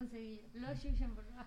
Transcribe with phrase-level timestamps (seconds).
[0.00, 0.48] conseguir.
[0.54, 1.46] Lo yuyen, por favor.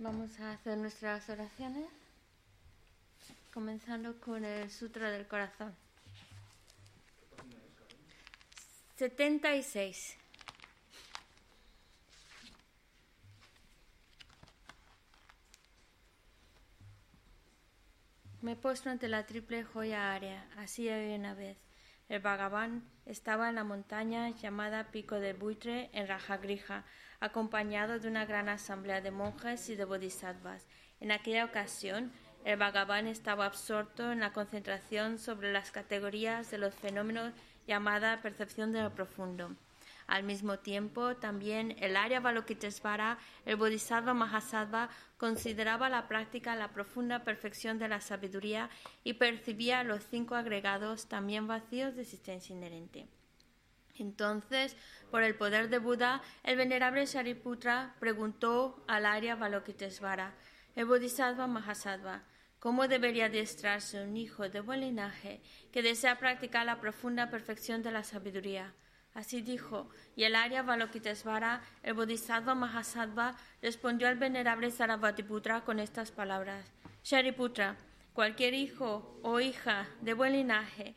[0.00, 1.88] Vamos a hacer nuestras oraciones,
[3.52, 5.74] comenzando con el Sutra del Corazón.
[8.94, 10.16] 76.
[18.40, 21.58] Me he puesto ante la triple joya área, así había una vez.
[22.08, 26.84] El Bhagavan estaba en la montaña llamada Pico del Buitre en Rajagrija,
[27.20, 30.66] acompañado de una gran asamblea de monjes y de bodhisattvas.
[31.00, 32.12] En aquella ocasión,
[32.44, 37.32] el Bhagavan estaba absorto en la concentración sobre las categorías de los fenómenos
[37.66, 39.54] llamada percepción de lo profundo.
[40.06, 47.24] Al mismo tiempo, también el Arya Balokitesvara, el Bodhisattva Mahasattva, consideraba la práctica la profunda
[47.24, 48.70] perfección de la sabiduría
[49.04, 53.06] y percibía los cinco agregados también vacíos de existencia inherente.
[53.98, 54.76] Entonces,
[55.10, 60.34] por el poder de Buda, el venerable Shariputra preguntó al Arya Balokitesvara,
[60.76, 62.22] el Bodhisattva Mahasattva,
[62.58, 67.92] ¿Cómo debería adiestrarse un hijo de buen linaje que desea practicar la profunda perfección de
[67.92, 68.74] la sabiduría?
[69.14, 76.10] Así dijo, y el Arya Balokitesvara, el Bodhisattva Mahasattva, respondió al venerable Sarabhatiputra con estas
[76.10, 76.72] palabras:
[77.04, 77.76] Shariputra,
[78.12, 80.96] cualquier hijo o hija de buen linaje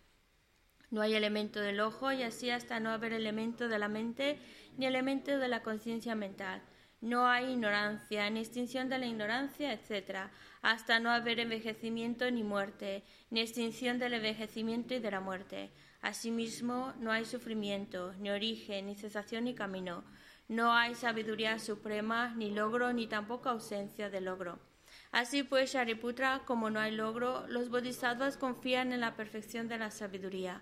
[0.91, 4.37] No hay elemento del ojo y así hasta no haber elemento de la mente
[4.77, 6.61] ni elemento de la conciencia mental.
[6.99, 10.29] No hay ignorancia, ni extinción de la ignorancia, etc.,
[10.61, 15.71] hasta no haber envejecimiento ni muerte, ni extinción del envejecimiento y de la muerte.
[16.01, 20.03] Asimismo, no hay sufrimiento, ni origen, ni cesación, ni camino.
[20.47, 24.59] No hay sabiduría suprema, ni logro, ni tampoco ausencia de logro.
[25.11, 29.91] Así pues, Shariputra, como no hay logro, los bodhisattvas confían en la perfección de la
[29.91, 30.61] sabiduría.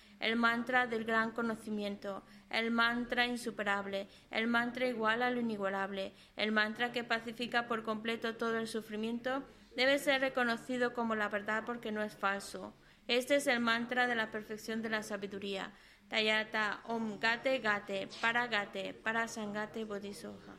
[0.21, 6.51] el mantra del gran conocimiento, el mantra insuperable, el mantra igual a lo inigualable, el
[6.51, 9.43] mantra que pacifica por completo todo el sufrimiento,
[9.75, 12.73] debe ser reconocido como la verdad porque no es falso.
[13.07, 15.73] Este es el mantra de la perfección de la sabiduría.
[16.07, 20.55] Tayata Om Gate Gate Para Gate Para Sangate Bodhisoha.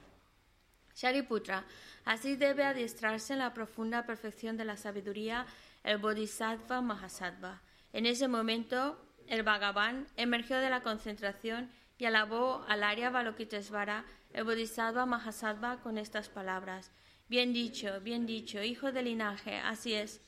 [0.95, 1.65] Shariputra,
[2.05, 5.47] así debe adiestrarse en la profunda perfección de la sabiduría
[5.85, 7.63] el Bodhisattva Mahasattva.
[7.93, 14.45] En ese momento, el Bhagavan emergió de la concentración y alabó al Arya Balokitesvara, el
[14.45, 16.91] Bodhisattva Mahasattva, con estas palabras.
[17.29, 20.21] Bien dicho, bien dicho, hijo del linaje, así es.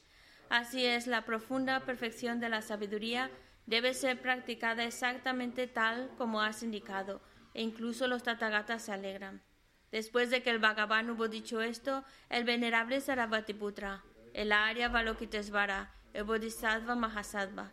[0.49, 3.31] Así es, la profunda perfección de la sabiduría
[3.67, 7.21] debe ser practicada exactamente tal como has indicado,
[7.55, 9.43] e incluso los Tathagatas se alegran.
[9.91, 14.03] Después de que el Bhagavan hubo dicho esto, el venerable Sarabhatiputra,
[14.33, 17.73] el Arya Balokitesvara, el Bodhisattva Mahasattva,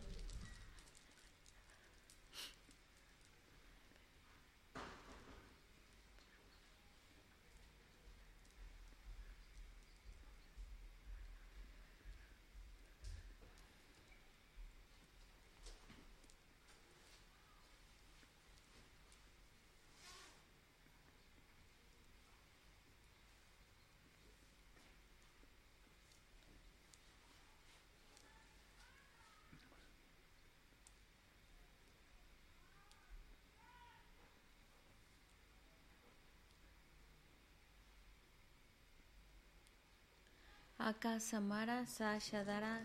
[40.83, 42.81] Aka Samara Sashadara.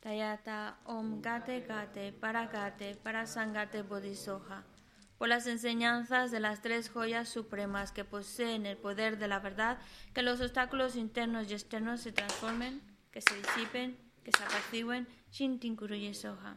[0.00, 4.64] Tayata Om Gate Gate Para Gate Para Sangate Bodhisoha.
[5.18, 9.78] Por las enseñanzas de las tres joyas supremas que poseen el poder de la verdad,
[10.14, 15.76] que los obstáculos internos y externos se transformen, que se disipen, que se apacigüen, Shintin
[16.14, 16.56] Soha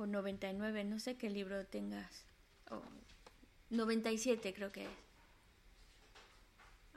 [0.00, 2.24] O 99, no sé qué libro tengas.
[3.70, 4.90] 97 creo que es.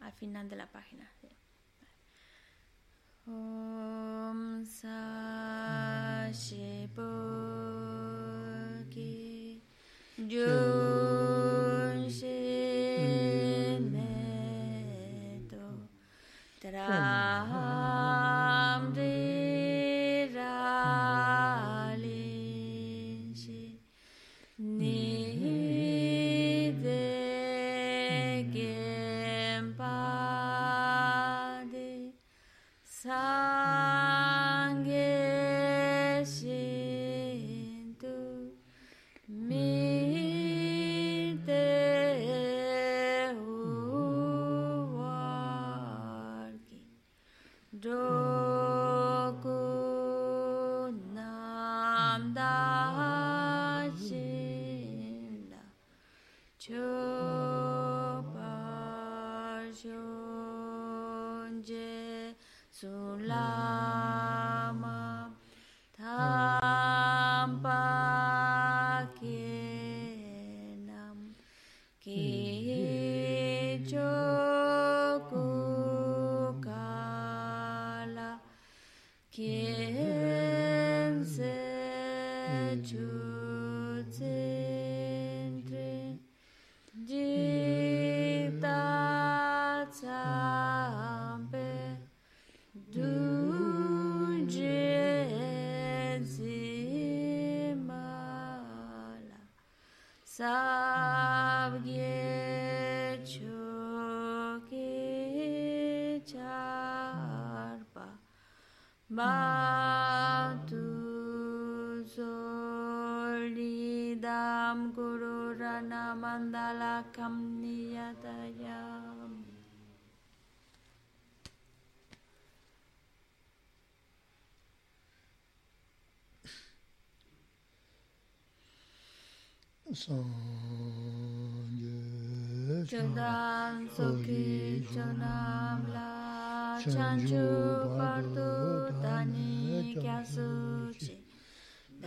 [0.01, 1.09] Al final de la página.
[1.21, 1.27] sí.
[3.25, 7.03] Om Sa Shi Po
[8.89, 9.61] Ki
[10.17, 15.87] Jun Shi Me Do
[16.59, 17.72] Tram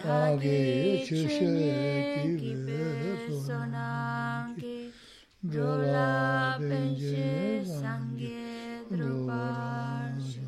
[0.09, 2.55] 아기 주시기
[3.27, 4.93] 비소나기
[5.53, 10.41] 졸라 벤지 상게 드로바시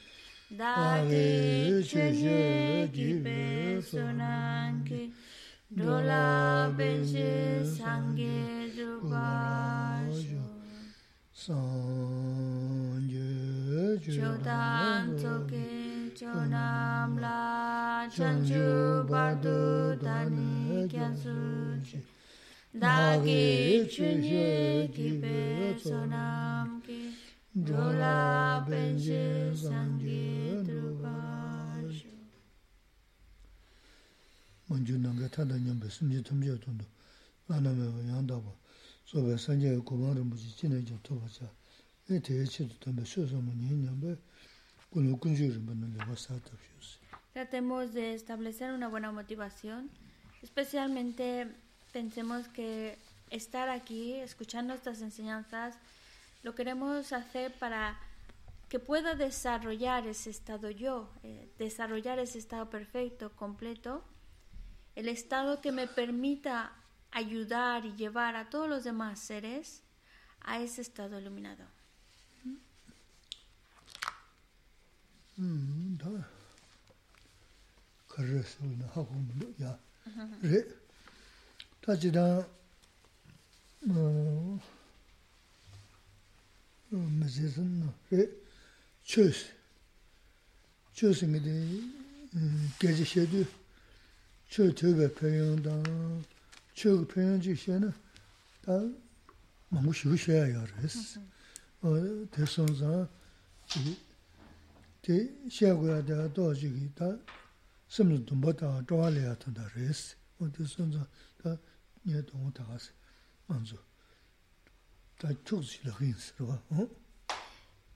[0.57, 5.04] 다리 주시기 비소나기
[5.77, 9.27] dola benshi sangye drupa
[10.15, 10.39] shu
[11.33, 13.27] sanje
[14.15, 18.69] chodam toke chodam la chanju
[19.11, 21.35] bardu dani kyansu
[21.87, 21.99] chi
[22.83, 23.47] dagi
[23.91, 27.01] chunye kipe sonam ki
[27.55, 28.19] dola
[28.69, 31.44] benshi sangye drupa
[34.74, 36.86] 먼저 남가 타다 냠베 숨지 tumje 돈도
[37.48, 38.56] 안하면 양다고
[39.06, 41.52] 소베 산제 고마를 무지 지내 좀 도와자
[42.10, 44.16] 에 대체도 덤베 소소문 냠베
[44.90, 47.00] 군로 군주를 받는 거 사다 주스
[47.34, 49.90] Tratemos de establecer una buena motivación.
[50.42, 51.48] Especialmente
[51.94, 52.98] pensemos que
[53.30, 55.78] estar aquí, escuchando estas enseñanzas,
[56.44, 58.00] lo queremos hacer para
[58.68, 64.04] que pueda desarrollar ese estado yo, eh, desarrollar ese estado perfecto, completo,
[64.97, 66.73] el estado que me permita
[67.11, 69.83] ayudar y llevar a todos los demás seres
[70.41, 71.65] a ese estado iluminado.
[75.37, 76.09] 음, 다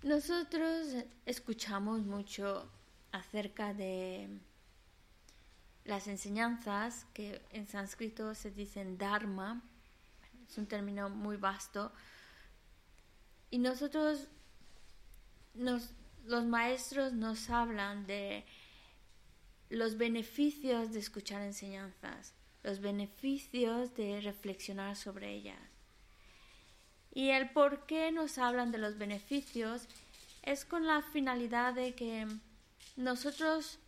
[0.03, 2.69] nosotros escuchamos mucho
[3.13, 4.29] acerca de
[5.89, 9.63] las enseñanzas que en sánscrito se dicen dharma,
[10.47, 11.91] es un término muy vasto,
[13.51, 14.29] Y nosotros,
[15.55, 15.93] nos,
[16.27, 18.45] los maestros nos hablan de
[19.71, 25.59] los beneficios de escuchar enseñanzas, los beneficios de reflexionar sobre ellas.
[27.15, 29.89] Y el por qué nos hablan de los beneficios
[30.43, 32.27] es con la finalidad de que
[32.97, 33.79] nosotros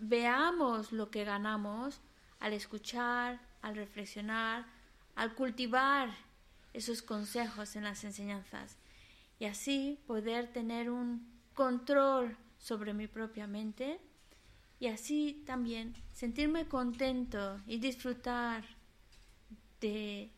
[0.00, 2.00] veamos lo que ganamos
[2.38, 4.66] al escuchar, al reflexionar,
[5.14, 6.10] al cultivar
[6.72, 8.76] esos consejos en las enseñanzas
[9.38, 14.00] y así poder tener un control sobre mi propia mente
[14.78, 18.64] y así también sentirme contento y disfrutar
[19.80, 20.30] de,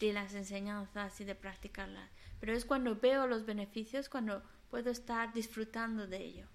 [0.00, 2.10] de las enseñanzas y de practicarlas.
[2.40, 6.46] Pero es cuando veo los beneficios, cuando puedo estar disfrutando de ello.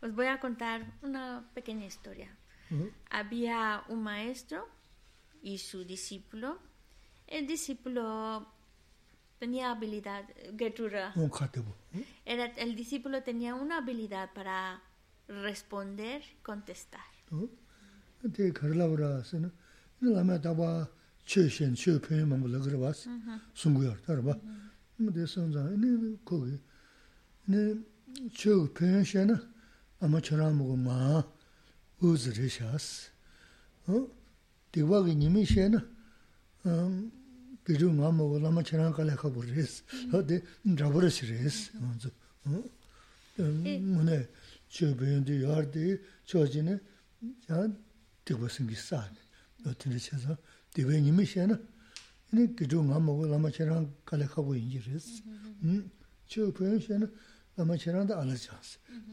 [0.00, 2.30] Os voy a contar una pequeña historia.
[3.10, 4.68] Había un maestro
[5.42, 6.58] y su discípulo.
[7.26, 8.46] El discípulo
[9.38, 10.24] tenía habilidad,
[12.24, 14.82] Era, el discípulo tenía una habilidad para
[15.26, 17.00] responder, contestar.
[29.99, 31.23] 아마 저랑 마
[31.99, 33.09] 우즈르 샤스
[33.87, 34.07] 어
[34.71, 35.85] 디와기 님이 셰나
[36.65, 37.11] 음
[37.63, 39.83] 그저 마 먹을 아마 저랑 갈래 가버리스
[40.13, 40.41] 어디
[40.77, 42.09] 잡으르시레스 먼저
[42.45, 42.63] 어
[43.37, 44.27] 뭐네
[44.69, 46.79] 저변도 야르디 저지네
[47.47, 47.67] 자
[48.25, 49.09] 되고선 기사
[49.65, 50.37] 어떻게 쳐서
[50.78, 51.00] diwe
[51.46, 51.58] na,
[52.30, 53.50] nga lama
[54.04, 54.80] kale inji.
[56.28, 56.40] Che
[56.98, 57.06] na,
[57.56, 58.36] lama da ala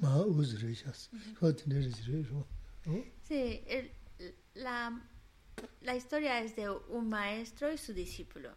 [0.01, 0.53] maa uz
[4.55, 5.01] la,
[5.81, 8.55] la historia es de un maestro y su discípulo.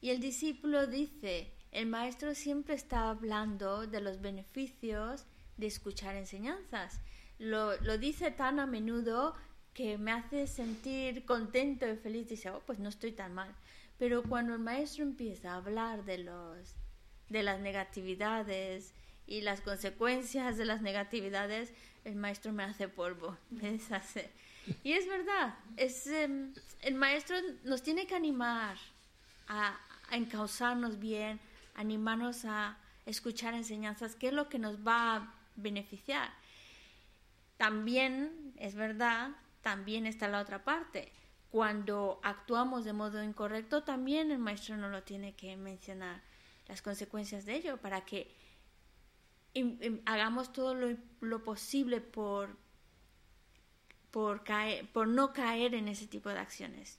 [0.00, 5.26] Y el discípulo dice, el maestro siempre está hablando de los beneficios
[5.58, 7.00] de escuchar enseñanzas.
[7.38, 9.34] Lo, lo dice tan a menudo
[9.74, 12.28] que me hace sentir contento y feliz.
[12.28, 13.54] Dice, oh, pues no estoy tan mal.
[13.98, 16.74] Pero cuando el maestro empieza a hablar de los
[17.30, 18.92] de las negatividades
[19.26, 21.72] y las consecuencias de las negatividades,
[22.04, 24.30] el maestro me hace polvo, me deshace.
[24.84, 28.76] Y es verdad, es, em, el maestro nos tiene que animar
[29.48, 29.78] a,
[30.10, 31.40] a encauzarnos bien,
[31.74, 36.30] animarnos a escuchar enseñanzas, que es lo que nos va a beneficiar.
[37.56, 39.30] También, es verdad,
[39.62, 41.12] también está la otra parte.
[41.50, 46.22] Cuando actuamos de modo incorrecto, también el maestro nos lo tiene que mencionar
[46.68, 48.32] las consecuencias de ello, para que
[50.06, 52.56] hagamos todo lo, lo, posible por,
[54.12, 56.98] por, caer, por no caer en ese tipo de acciones.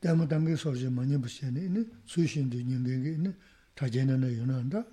[0.00, 3.34] dāma dāngi sōrzi mañi bāshyāni ini sūshīndi nyingingi ini
[3.76, 4.84] tajayana na yunanda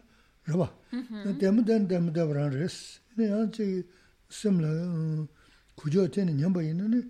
[0.46, 0.70] rāba.
[0.92, 1.40] Mm-hmm.
[1.40, 3.00] Dāma dān dāma dāba rāng rēs.
[3.16, 3.86] Ini ānchī
[4.30, 5.26] simla uh,
[5.80, 7.02] kujio tēni nyamba ini ini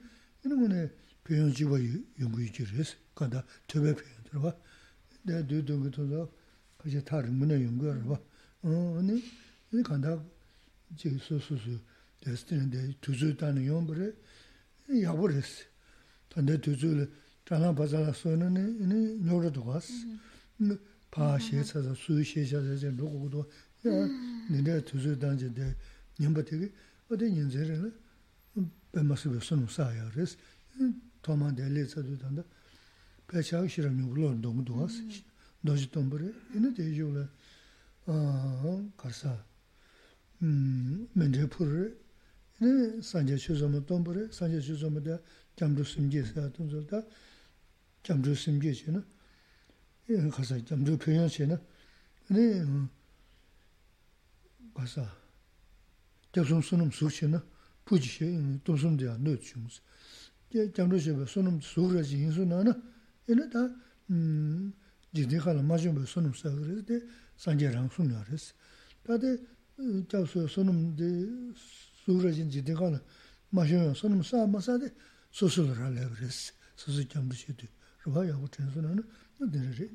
[0.46, 0.90] ini ngone
[1.26, 1.82] pēyōn jīwa
[2.22, 2.94] yungu yujī rēs.
[3.18, 4.54] Kāndā tēbē pēyōn rāba.
[5.26, 6.30] Dā dū dōngi tōzā
[6.78, 8.22] kachī tā rīngu na yungu rāba.
[8.62, 9.24] Uh, ini
[9.74, 10.20] ini kāndā
[10.94, 11.80] jī sū sū sū
[12.22, 14.14] dēs tēni dē tūzū tāni yungu rē
[15.02, 15.64] yabu rēs.
[16.30, 17.08] Tāndā tūzū rē
[17.48, 19.94] 잘라 바자라 소는 이니 뇨르도 가스
[21.10, 23.40] 파시에 찾아 수시에 찾아 이제 누구도
[23.88, 23.92] 야
[24.52, 25.74] 니네 두수 단지데
[26.20, 26.70] 님바티기
[27.10, 27.94] 어디 인제를
[28.92, 30.36] 배마스베 선우사야 그래서
[31.22, 32.44] 토만 델레서도 단다
[33.30, 35.08] 배차우 싫으면 물론 너무 도와스
[35.62, 37.30] 너지 돈버리 이네 대주라
[38.08, 39.42] 아 가사
[40.42, 41.96] 음 멘제푸르
[42.62, 45.18] 이네 산제 추점도 돈버리 산제 추점도
[45.56, 47.04] 잠도 숨지서 돈절다
[48.03, 49.03] jam rū sīm jī chī na,
[50.11, 51.57] 예 가서 점주 표현체는
[52.31, 52.65] 네
[54.75, 55.07] 가서
[56.33, 57.39] 대선 수능 수시는
[57.85, 59.81] 부지시 도선돼야 넣어주면서
[60.53, 62.75] 제 장로셔 수능 수그러지 인수나는
[63.31, 63.71] 얘네다
[64.11, 64.73] 음
[65.15, 67.01] 지대가는 맞으면 수능 사그래데
[67.37, 68.55] 산제랑 수능하랬어
[69.07, 69.47] 다들
[70.09, 71.55] 저서 수능데
[72.05, 72.99] 수그러진 지대가는
[73.51, 74.91] 맞으면 수능 사 맞아데
[75.31, 77.67] 소소를 하려 그랬어 소소 장로셔도
[78.08, 79.04] rūhā yāgu chēnsu nā nā
[79.54, 79.88] dērā rē.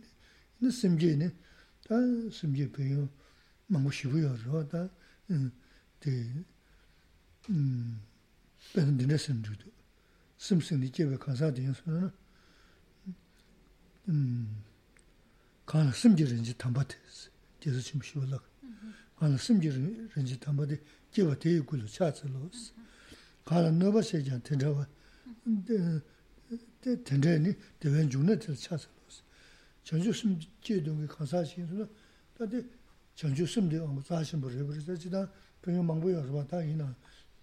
[0.62, 1.28] Nā simjē nē,
[1.88, 1.98] tā
[2.36, 3.06] simjē pēyō
[3.72, 4.82] māngu shivu yā rūhā tā
[6.02, 6.14] tē
[8.72, 9.72] bēnā dērā sim chū tu.
[10.38, 12.10] Sim sing dī chēbē kānsā dēnsu nā nā
[15.72, 17.28] kāna simjē rēnjī tāmbā tēs,
[17.62, 18.44] tēsā chīm shivu lāk.
[19.18, 19.72] Kāna simjē
[20.14, 20.80] rēnjī tāmbā tē
[21.14, 22.72] chēbā tēyī gu lō chā tsā lō sī.
[23.46, 24.84] Kāna nōba shē jāng tēnchā wā
[26.83, 29.21] tēnchā nī dēwēn jūng nā tē chā tsā lō sī.
[29.87, 31.87] Chāngchū sīm jē dōng kī kānsā shīng sō nā,
[32.37, 32.63] tā tē
[33.17, 35.23] chāngchū sīm dē wā tsā shīm bō rē bō rē, tā jī tā
[35.63, 36.87] pēngyō māngbō yā rō bā tā yī nā,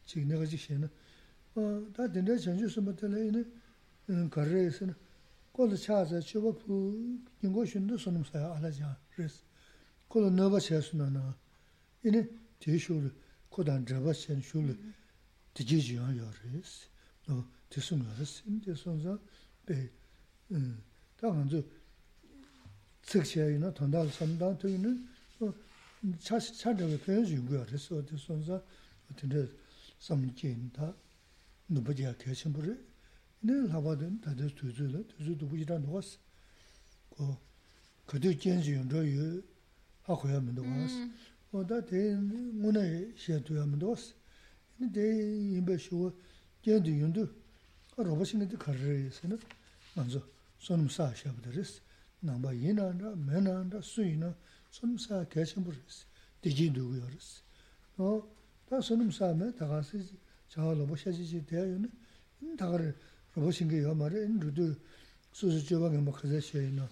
[0.08, 0.88] chī nā gā jī shē nā,
[1.54, 3.44] 다 된대 전주 스마트레이네
[4.28, 4.92] 가르에서는
[5.52, 9.40] 콜 차자 추버프 인고신도 손음사야 알아자 그래서
[10.08, 11.38] 콜 너바 쳇스나나
[12.02, 13.14] 이네 제쇼를
[13.50, 14.94] 코단 잡아챈 슐
[15.54, 16.88] 디지지야 요레스
[17.26, 19.17] 너 tisum la sim tisum za
[19.65, 19.91] pe
[20.51, 20.57] eh,
[21.15, 21.63] ta ganzu
[23.01, 24.91] tsik che ina tanda samdan to ina
[26.19, 28.61] cha cha de pe ju gu ya so tisum za
[29.15, 29.49] tinde
[29.97, 30.95] sam che in ta
[31.67, 32.75] nu bu ya ke sim bu re.
[33.41, 35.91] Ne la ba den ta de tu zu la tu zu du bu ira no
[35.91, 36.17] was
[37.09, 37.39] ko
[38.05, 39.43] ko de jen ju ro yu
[40.01, 41.13] ha ko ya men do was mm.
[41.51, 44.13] ko da de mu ne she tu ya men do was
[44.79, 46.11] ne de yin be shu
[46.61, 47.38] ge du yun du
[47.98, 49.36] roba shinga di karri yisi na,
[49.94, 50.22] manzo
[50.58, 51.80] sonum saa shabda res,
[52.22, 54.34] namba yina anda, mena anda, su yina,
[54.70, 56.06] sonum saa kaya shimburi res,
[56.40, 57.42] di jin dugu yo res.
[57.98, 58.28] O
[58.68, 59.82] da sonum saa me, taga
[60.54, 61.90] 자 로보 샤지지 대요는
[62.56, 62.96] 다가를
[63.34, 64.78] 로보 신게 말에 루드
[65.32, 66.88] 수수 저방에 뭐 가서 셔이나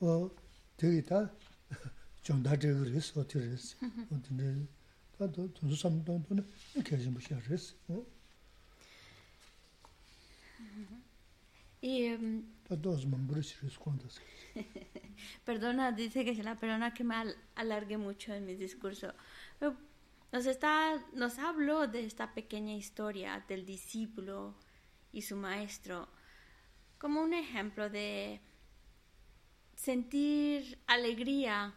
[0.00, 0.30] 어
[0.78, 1.30] 되게 다
[2.22, 3.76] 정다들 그랬어 어떻게 그랬어
[4.08, 4.66] 근데
[5.18, 8.02] 다도 돈수 삼돈도는 이렇게 좀 보셔야 그랬어 어
[11.81, 12.43] Y um,
[15.45, 17.15] perdona, dice que se la perdona que me
[17.55, 19.13] alargue mucho en mi discurso.
[20.31, 24.55] Nos, está, nos habló de esta pequeña historia del discípulo
[25.13, 26.09] y su maestro
[26.97, 28.41] como un ejemplo de
[29.75, 31.75] sentir alegría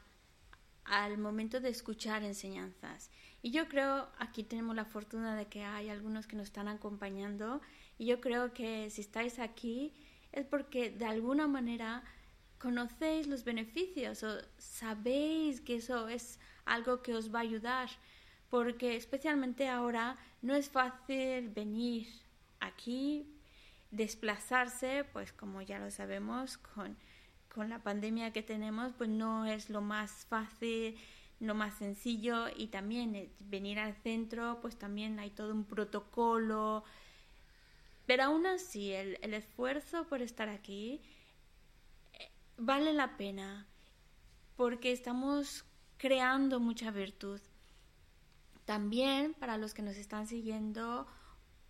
[0.85, 3.11] al momento de escuchar enseñanzas.
[3.43, 7.61] Y yo creo, aquí tenemos la fortuna de que hay algunos que nos están acompañando,
[8.01, 9.93] y yo creo que si estáis aquí
[10.33, 12.03] es porque de alguna manera
[12.59, 17.91] conocéis los beneficios o sabéis que eso es algo que os va a ayudar
[18.49, 22.09] porque especialmente ahora no es fácil venir
[22.61, 23.27] aquí,
[23.91, 26.97] desplazarse, pues como ya lo sabemos, con,
[27.55, 30.97] con la pandemia que tenemos, pues no es lo más fácil,
[31.39, 36.83] lo más sencillo y también eh, venir al centro, pues también hay todo un protocolo.
[38.11, 41.01] Pero aún así, el, el esfuerzo por estar aquí
[42.13, 43.69] eh, vale la pena
[44.57, 45.65] porque estamos
[45.97, 47.41] creando mucha virtud
[48.65, 51.07] también para los que nos están siguiendo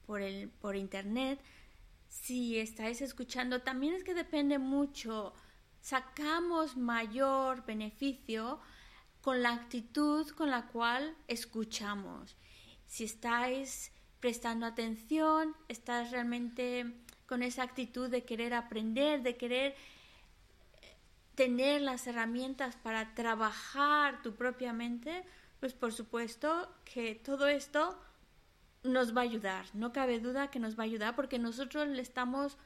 [0.06, 1.38] por, el, por internet,
[2.08, 5.34] si estáis escuchando, también es que depende mucho.
[5.82, 8.60] Sacamos mayor beneficio
[9.20, 12.34] con la actitud con la cual escuchamos.
[12.86, 16.94] Si estáis prestando atención, estás realmente
[17.26, 19.74] con esa actitud de querer aprender, de querer
[20.82, 20.96] eh,
[21.34, 25.24] tener las herramientas para trabajar tu propia mente,
[25.58, 27.98] pues por supuesto que todo esto
[28.82, 32.02] nos va a ayudar, no cabe duda que nos va a ayudar porque nosotros le
[32.02, 32.56] estamos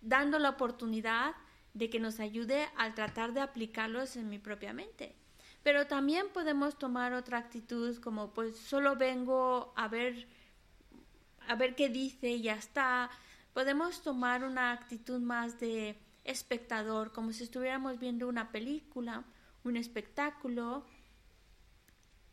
[0.00, 1.34] dando la oportunidad
[1.74, 5.19] de que nos ayude al tratar de aplicarlos en mi propia mente.
[5.62, 10.26] Pero también podemos tomar otra actitud como pues solo vengo a ver
[11.48, 13.10] a ver qué dice y ya está.
[13.52, 19.24] Podemos tomar una actitud más de espectador, como si estuviéramos viendo una película,
[19.64, 20.84] un espectáculo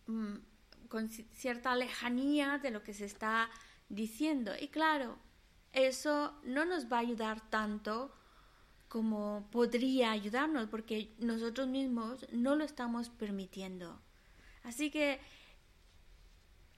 [0.08, 0.38] Mm,
[0.88, 3.50] con cierta lejanía de lo que se está
[3.90, 4.54] diciendo.
[4.60, 5.18] Y claro,
[5.74, 8.13] eso no nos va a ayudar tanto
[8.88, 14.00] como podría ayudarnos, porque nosotros mismos no lo estamos permitiendo.
[14.63, 15.19] Así que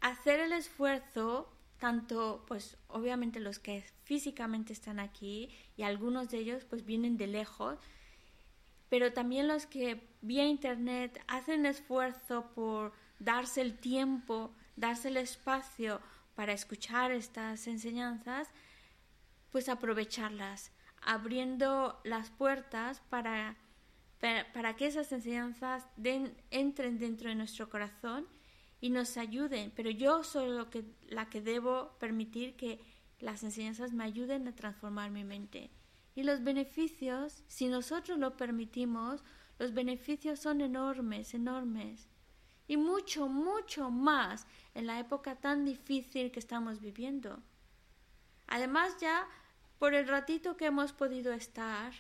[0.02, 6.66] hacer el esfuerzo, tanto pues obviamente los que físicamente están aquí y algunos de ellos
[6.66, 7.80] pues vienen de lejos,
[8.90, 16.02] pero también los que vía internet hacen esfuerzo por darse el tiempo, darse el espacio
[16.36, 18.48] para escuchar estas enseñanzas,
[19.52, 20.72] pues aprovecharlas,
[21.10, 23.58] abriendo las puertas para,
[24.20, 25.88] para, que esas enseñanzas
[26.52, 28.28] entren dentro de nuestro corazón
[28.80, 29.74] y nos ayuden.
[29.76, 32.80] Pero yo soy lo que, la que debo permitir que
[33.20, 35.72] las enseñanzas me ayuden a transformar mi mente.
[36.14, 39.24] Y los beneficios, si nosotros lo permitimos,
[39.58, 42.08] los beneficios son enormes, enormes.
[42.68, 44.46] y mucho, mucho más
[44.76, 47.42] en la época tan difícil que estamos viviendo.
[48.46, 49.28] Además ya,
[49.80, 51.94] por el ratito que hemos podido estar,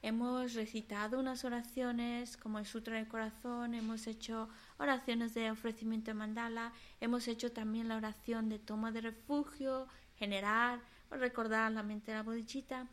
[0.00, 6.14] hemos recitado unas oraciones como el Sutra del Corazón, hemos hecho oraciones de ofrecimiento de
[6.14, 12.16] mandala, hemos hecho también la oración de toma de refugio, generar, recordar la mente de
[12.16, 12.88] la bodichita.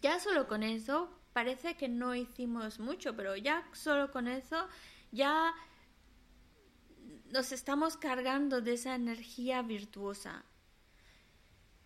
[0.00, 4.68] Ya solo con eso, parece que no hicimos mucho, pero ya solo con eso,
[5.10, 5.52] ya
[7.30, 10.44] nos estamos cargando de esa energía virtuosa.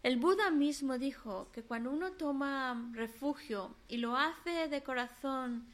[0.07, 5.67] El Buda mismo dijo que cuando uno toma refugio y lo hace de corazón,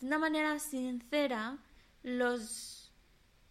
[0.00, 1.58] de una manera sincera,
[2.02, 2.94] los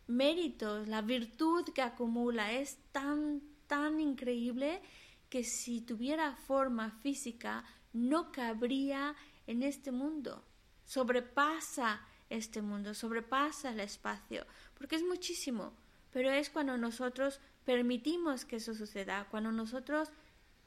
[0.08, 4.82] méritos, la virtud que acumula es tan, tan increíble
[5.30, 10.44] que si tuviera forma física no cabría en este mundo.
[10.84, 12.02] Sobrepasa
[12.32, 15.74] este mundo, sobrepasa el espacio, porque es muchísimo,
[16.12, 20.10] pero es cuando nosotros permitimos que eso suceda, cuando nosotros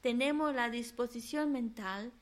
[0.02, 2.12] tenemos la disposición mental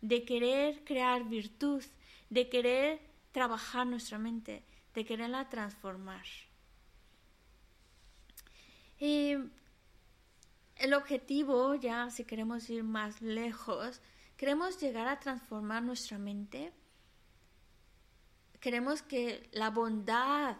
[0.00, 1.84] de querer crear virtud,
[2.30, 4.64] de querer trabajar nuestra mente,
[4.94, 6.24] de quererla transformar.
[8.98, 9.34] Y
[10.76, 14.00] el objetivo, ya si queremos ir más lejos,
[14.38, 16.72] queremos llegar a transformar nuestra mente.
[18.60, 20.56] Queremos que la bondad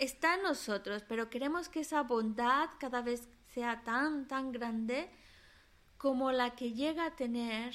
[0.00, 5.10] está en nosotros, pero queremos que esa bondad cada vez sea tan, tan grande
[5.98, 7.74] como la que llega a tener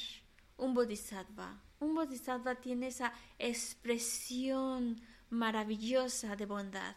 [0.58, 1.62] un bodhisattva.
[1.80, 6.96] Un bodhisattva tiene esa expresión maravillosa de bondad.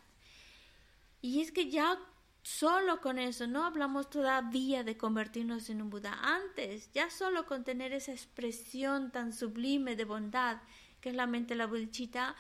[1.21, 1.99] Y es que ya
[2.43, 6.19] solo con eso, no hablamos todavía de convertirnos en un Buda.
[6.23, 10.63] Antes, ya solo con tener esa expresión tan sublime de bondad,
[11.03, 12.35] que es la mente la budichita,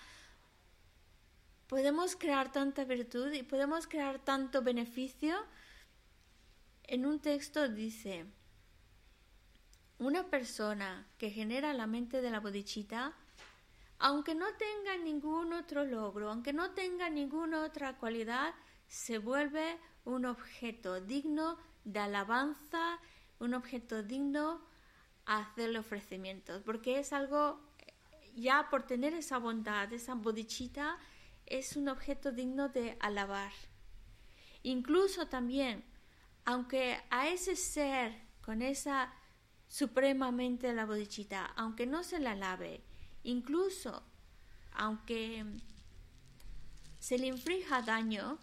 [1.69, 5.37] podemos crear tanta virtud y podemos crear tanto beneficio.
[6.85, 8.25] En un texto dice,
[9.99, 13.13] una persona que genera la mente de la bodichita,
[13.99, 18.55] aunque no tenga ningún otro logro, aunque no tenga ninguna otra cualidad,
[18.87, 22.99] se vuelve un objeto digno de alabanza,
[23.41, 24.63] un objeto digno
[25.27, 27.61] a hacerle ofrecimientos, porque es algo,
[28.35, 30.97] ya por tener esa bondad, esa bodichita,
[31.51, 33.53] es un objeto digno de alabar.
[34.63, 35.85] Incluso también,
[36.45, 39.13] aunque a ese ser con esa
[39.69, 42.83] supremamente la bodichita, aunque no se la lave,
[43.23, 44.03] incluso
[44.73, 45.45] aunque
[46.99, 48.39] se le inflija daño,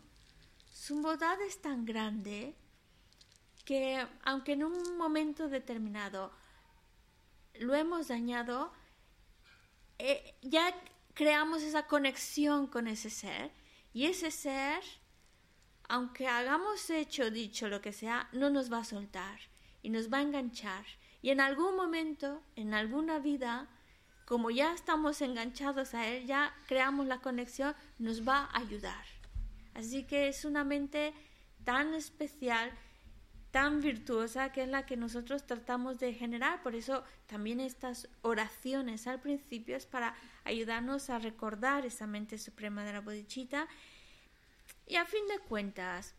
[0.72, 2.56] su bondad es tan grande
[3.64, 6.32] que aunque en un momento determinado
[7.60, 8.72] lo hemos dañado,
[9.98, 10.74] eh, ya
[11.16, 13.52] creamos esa conexión con ese ser
[13.92, 14.84] y ese ser,
[15.90, 19.40] aunque hagamos hecho, dicho, lo que sea, no nos va a soltar
[19.82, 20.86] y nos va a enganchar
[21.26, 23.68] y en algún momento, en alguna vida,
[24.26, 29.04] como ya estamos enganchados a Él, ya creamos la conexión, nos va a ayudar.
[29.74, 31.16] Así que es una mente
[31.64, 32.72] tan especial,
[33.50, 36.62] tan virtuosa, que es la que nosotros tratamos de generar.
[36.62, 40.14] Por eso también estas oraciones al principio es para
[40.46, 43.68] ayudarnos a recordar esa mente suprema de la bodichita.
[44.88, 46.16] Y a fin de cuentas,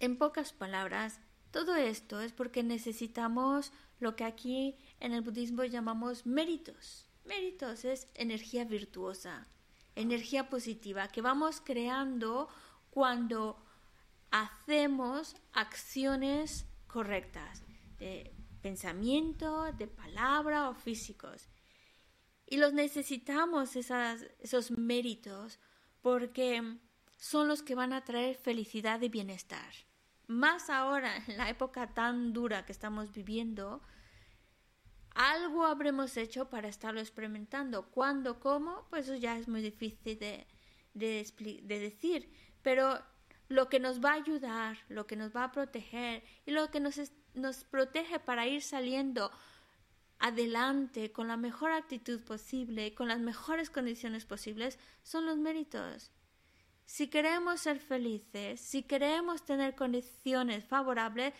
[0.00, 1.20] en pocas palabras,
[1.52, 7.08] todo esto es porque necesitamos lo que aquí en el budismo llamamos méritos.
[7.24, 9.46] Méritos es energía virtuosa,
[9.94, 12.48] energía positiva que vamos creando
[12.90, 13.62] cuando
[14.32, 17.62] hacemos acciones correctas
[17.98, 21.48] de pensamiento, de palabra o físicos.
[22.52, 25.58] Y los necesitamos esos méritos
[26.02, 26.78] porque
[27.16, 29.72] son los que van a traer felicidad y bienestar
[30.32, 33.82] más ahora, en la época tan dura que estamos viviendo,
[35.14, 37.90] algo habremos hecho para estarlo experimentando.
[37.90, 38.40] ¿Cuándo?
[38.40, 38.86] ¿Cómo?
[38.88, 40.46] Pues eso ya es muy difícil de,
[41.64, 42.32] decir.
[42.62, 42.98] Pero
[43.48, 46.80] lo que nos va a ayudar, lo que nos va a proteger y lo que
[46.80, 46.98] nos,
[47.34, 49.30] nos protege para ir saliendo
[50.22, 56.12] adelante con la mejor actitud posible, con las mejores condiciones posibles, son los méritos.
[56.86, 61.34] Si queremos ser felices, si queremos tener condiciones favorables,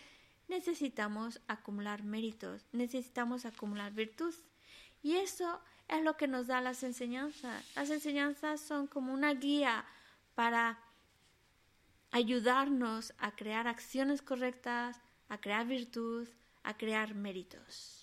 [0.49, 4.35] necesitamos acumular méritos, necesitamos acumular virtud.
[5.01, 7.63] Y eso es lo que nos da las enseñanzas.
[7.77, 9.85] Las enseñanzas son como una guía
[10.35, 10.77] para
[12.11, 16.27] ayudarnos a crear acciones correctas, a crear virtud,
[16.63, 18.02] a crear méritos.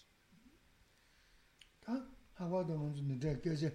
[1.90, 3.70] 다 하고도 먼저 내가 깨지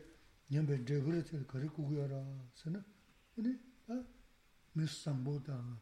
[0.50, 2.14] 년배 저거를 거리 구겨라.
[2.54, 2.82] 쓰는
[3.34, 4.04] 근데 아
[4.74, 5.82] 미상보다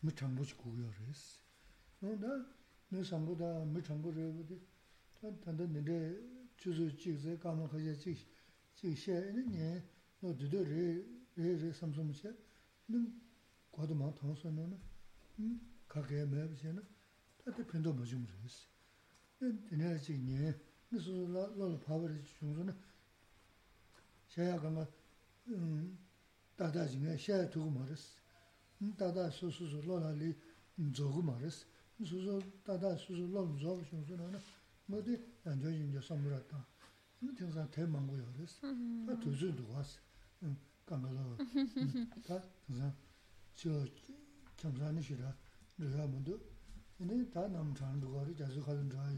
[0.00, 1.40] 미창보지 구겨레스
[2.00, 2.46] 너나
[2.88, 4.60] 미상보다 미창보를 어디
[5.20, 5.92] 단단데 내가
[6.56, 8.18] 주주 찍제 가면 거기 찍
[8.74, 9.84] 찍셔는 예
[10.20, 12.34] 너도 레레 삼성체
[12.88, 13.20] 능
[13.70, 14.80] 과도 막 통선은
[15.38, 16.82] 음 가게 매비잖아
[17.44, 18.66] 다들 편도 뭐 주면 그랬어.
[19.38, 20.28] 근데 내가 지금
[20.90, 22.72] 무슨 라로 파버 중존에
[24.28, 24.86] 제가 가마
[25.48, 25.98] 음
[26.56, 28.16] 다다 중에 샤 두고 말았어.
[28.82, 30.34] 음 다다 수수수 로라리
[30.94, 31.66] 조고 말았어.
[31.98, 34.38] 수수 다다 수수 로 조고 중존에
[34.86, 36.66] 뭐디 안저 인저 선물했다.
[37.22, 38.60] 음 정상 대만 거요 그랬어.
[39.06, 39.98] 다 두준도 왔어.
[40.42, 41.36] 음 가마로
[42.26, 42.92] 다 그래서
[43.54, 43.84] 저
[44.56, 45.30] 겸산이 싫어
[45.76, 46.38] 내가 먼저
[46.96, 49.17] 근데 다 남자는 누가 자주 가는 줄 알아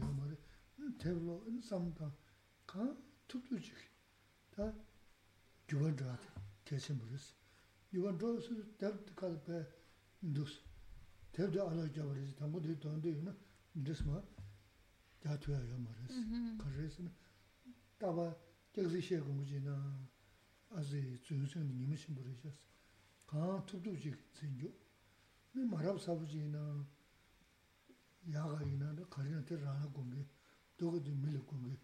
[1.01, 1.35] tevlo
[1.69, 2.07] samta
[2.65, 2.83] ka
[3.27, 3.81] tuptu chik
[4.53, 4.65] ta
[5.67, 6.29] gyuwa dhati
[6.65, 7.25] teshin buris.
[7.91, 9.57] Gyuwa dhati tevdi kal pe
[10.21, 10.53] ndus.
[11.31, 13.33] Tevdi ala jawaris tamu di tondi yuna
[13.73, 14.17] ndis ma
[15.21, 16.57] jatuya yomaris mm-hmm.
[16.61, 16.95] karis
[17.99, 18.25] taba
[18.73, 19.75] tegzi shegu muji na.
[20.77, 22.41] Azi zuyusin nimishin buris
[23.29, 24.71] ka tuptu chik zingyo.
[25.53, 26.85] Marab sabuji na
[28.25, 30.23] yaga yina karina ter rana gungi.
[30.80, 31.78] doga di mili gungi,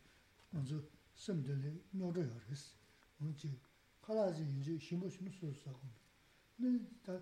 [0.53, 0.83] anzu
[1.15, 2.75] simdili nyodra yaris.
[3.21, 3.59] Anzi
[4.03, 5.81] 칼라지 이제 힘을 좀 쓰었다고.
[6.57, 7.19] 네, 다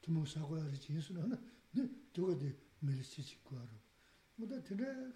[0.00, 1.34] 두모 사고야 진수는
[1.72, 3.68] 네, 저거데 밀시 짓고 알아.
[4.36, 5.12] 뭐다 되네.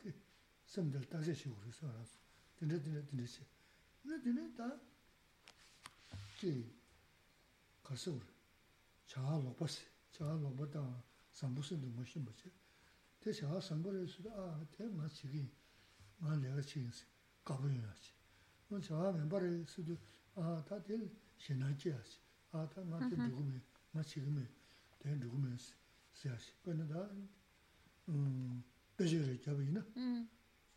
[0.67, 2.19] 섬들 다시 쉬고 그래서 알았어.
[2.57, 3.25] 되네 되네 되네.
[4.03, 4.81] 네, 되네 다.
[6.39, 6.75] 지
[7.83, 8.27] 가서 그래.
[9.07, 9.83] 자, 로버스.
[10.11, 11.05] 자, 로버다.
[11.33, 12.51] 삼부스도 무슨 뭐지?
[13.21, 15.49] 대샤 삼부에서 아, 대마 지기.
[16.22, 17.06] nga lega chingsi,
[17.44, 18.12] kabu yunasi.
[18.70, 19.98] Nga chawa mimbari sudu,
[20.38, 22.20] aa ta tel shenanchi yasi,
[22.54, 24.48] aa ta nga tel dhugumi, nga chigumi,
[25.00, 25.74] ten dhugumi yasi,
[26.12, 26.52] siyasi.
[26.64, 27.10] Kani da,
[28.98, 29.86] dhaji re chabi ina,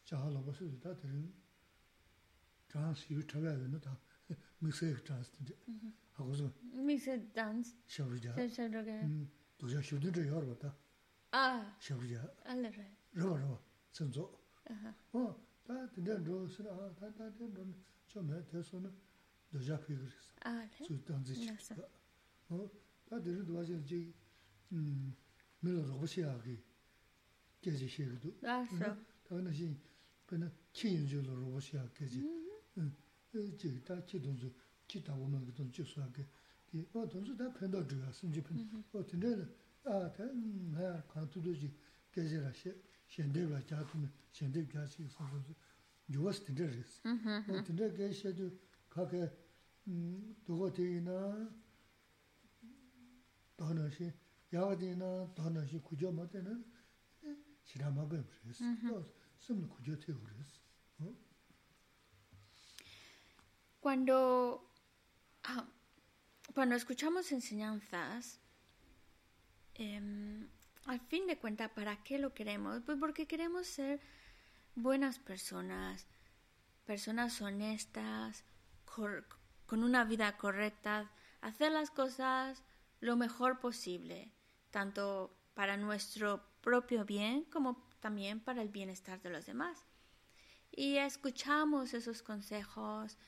[0.04, 1.32] chaha laba sudu ta tel
[2.66, 3.96] trans yu chabaya yuna ta
[4.60, 5.54] miksa ek trans tinte,
[6.16, 6.52] hakuzo.
[6.74, 7.74] Miksa trans?
[7.86, 8.34] Shabija.
[8.34, 9.08] Shabija.
[9.58, 10.76] Dhoja shubdinja yorba ta.
[11.32, 11.64] Aa.
[11.80, 12.22] Shabija.
[12.44, 12.84] Ala ra.
[13.14, 13.58] Raba raba,
[13.90, 14.37] sanzo.
[14.67, 16.09] 되는 장시 유튜브에는 다 미세 트랜스인데 하고서 미세 단스 셔비자 셔셔르게 음 도저 쇼드도 열어봤다
[16.09, 17.43] 아 셔비자 알레레 러러 선조 아하 어다 근데 로스나 다다 된
[18.07, 18.85] 좀에 대해서는
[19.53, 20.29] dōjā pīgā rīs,
[20.81, 21.85] sū tāngzī chīkā.
[23.09, 23.99] Tā dīrī dōwā chī jī
[25.61, 26.55] mīla rōpa shīyā kī
[27.61, 28.31] kēchī shīgā dō.
[28.41, 28.55] Tā
[29.29, 29.67] wā nā shī
[30.29, 32.19] pēnā kī yun chī lō rōpa shīyā kēchī.
[33.33, 34.49] Jī tā kī dōnsu,
[34.89, 36.25] kī tā wā mā kī dōnsu chī suwā kī.
[36.95, 38.81] Wā dōnsu tā pēndā dhūyā, sīm chī pēnā.
[38.89, 39.45] Wā tīndē rā,
[39.85, 41.21] ā tā ngā yā kā
[43.08, 45.54] shendewa jatun, shendewa jatsi sanso,
[46.08, 47.00] yuwas tinte res.
[47.64, 48.50] Tinte ke shedu
[48.90, 49.30] kake
[50.46, 51.48] dogo tegi na
[53.56, 54.12] dana shi,
[54.52, 56.54] yawa tegi na dana shi kujo ma tena
[57.64, 58.58] shirama goyam res.
[59.38, 60.60] Simla kujo tegu res.
[63.80, 64.68] Cuando,
[66.52, 68.40] cuando escuchamos enseñanzas,
[69.76, 70.02] eh,
[70.88, 72.82] al fin de cuentas, ¿para qué lo queremos?
[72.84, 74.00] Pues porque queremos ser
[74.74, 76.06] buenas personas,
[76.86, 78.42] personas honestas,
[79.66, 81.10] con una vida correcta,
[81.42, 82.62] hacer las cosas
[83.00, 84.32] lo mejor posible,
[84.70, 89.84] tanto para nuestro propio bien como también para el bienestar de los demás.
[90.70, 93.18] Y escuchamos esos consejos,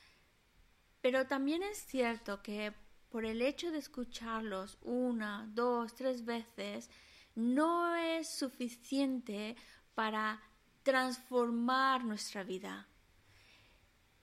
[0.99, 2.73] pero también es cierto que
[3.09, 6.89] por el hecho de escucharlos una, dos, tres veces,
[7.35, 9.55] no es suficiente
[9.93, 10.41] para
[10.83, 12.87] transformar nuestra vida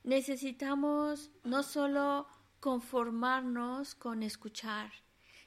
[0.09, 2.27] necesitamos no solo
[2.61, 4.91] conformarnos con escuchar,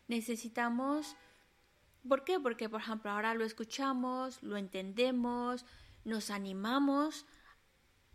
[0.08, 1.16] necesitamos,
[2.08, 2.40] ¿por qué?
[2.40, 5.66] Porque, por ejemplo, ahora lo escuchamos, lo entendemos,
[6.06, 7.26] nos animamos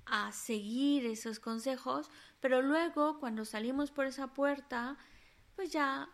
[0.05, 4.97] a seguir esos consejos, pero luego cuando salimos por esa puerta,
[5.57, 6.09] pues ya,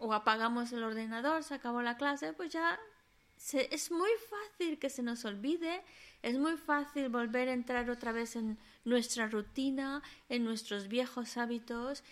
[0.00, 2.78] o apagamos el ordenador, se acabó la clase, pues ya
[3.52, 5.82] es muy fácil que se nos olvide,
[6.22, 12.02] es muy fácil volver a entrar otra vez en nuestra rutina, en nuestros viejos hábitos,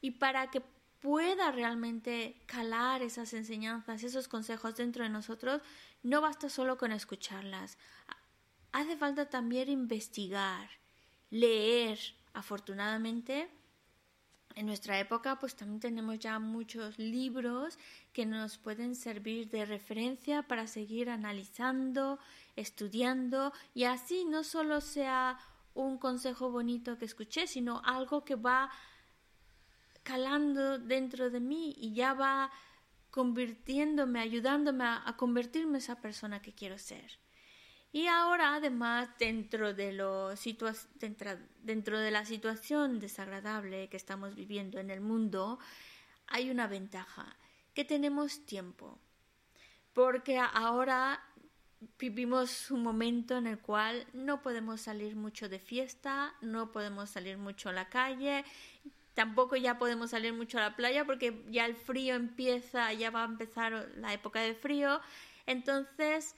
[0.00, 0.62] y para que
[1.00, 5.62] pueda realmente calar esas enseñanzas, esos consejos dentro de nosotros,
[6.02, 7.78] no basta solo con escucharlas.
[8.72, 10.68] Hace falta también investigar,
[11.30, 11.98] leer.
[12.32, 13.50] Afortunadamente,
[14.54, 17.78] en nuestra época pues también tenemos ya muchos libros
[18.12, 22.18] que nos pueden servir de referencia para seguir analizando,
[22.56, 25.38] estudiando y así no solo sea
[25.74, 28.70] un consejo bonito que escuché, sino algo que va
[30.02, 32.50] calando dentro de mí y ya va
[33.10, 37.18] convirtiéndome, ayudándome a, convertirme en esa persona que quiero ser.
[37.92, 40.30] Y ahora, además, dentro de, lo
[40.94, 45.58] dentro, dentro de la situación desagradable que estamos viviendo en el mundo,
[46.28, 47.36] hay una ventaja,
[47.74, 48.98] que tenemos tiempo.
[49.92, 51.20] Porque ahora
[51.98, 57.38] vivimos un momento en el cual no podemos salir mucho de fiesta, no podemos salir
[57.38, 58.44] mucho a la calle,
[59.14, 63.22] tampoco ya podemos salir mucho a la playa porque ya el frío empieza, ya va
[63.22, 65.00] a empezar la época de frío.
[65.46, 66.36] Entonces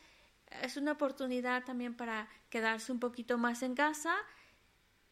[0.62, 4.14] es una oportunidad también para quedarse un poquito más en casa,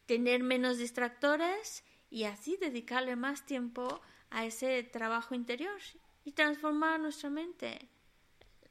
[0.07, 5.81] tener menos distractores y así dedicarle más tiempo a ese trabajo interior
[6.25, 7.89] y transformar nuestra mente.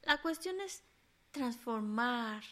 [0.04, 0.82] La cuestión es
[1.30, 2.42] transformar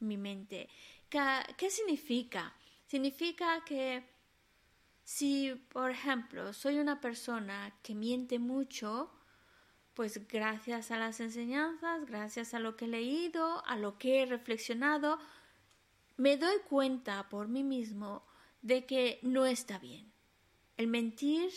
[0.00, 0.68] mi mente.
[1.08, 2.54] ¿Qué, significa?
[2.86, 4.04] Significa que
[5.04, 9.10] si, por ejemplo, soy una persona que miente mucho,
[9.94, 14.26] pues gracias a las enseñanzas, gracias a lo que he leído, a lo que he
[14.26, 15.18] reflexionado,
[16.16, 18.24] me doy cuenta por mí mismo
[18.62, 20.12] de que no está bien.
[20.76, 21.50] El mentir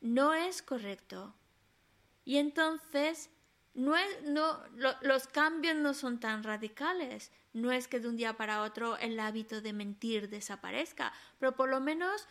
[0.00, 1.34] no es correcto.
[2.24, 3.30] Y entonces
[3.74, 4.60] no no,
[5.02, 7.30] los cambios no son tan radicales.
[7.52, 11.68] No es que de un día para otro el hábito de mentir desaparezca, pero por
[11.68, 12.26] lo menos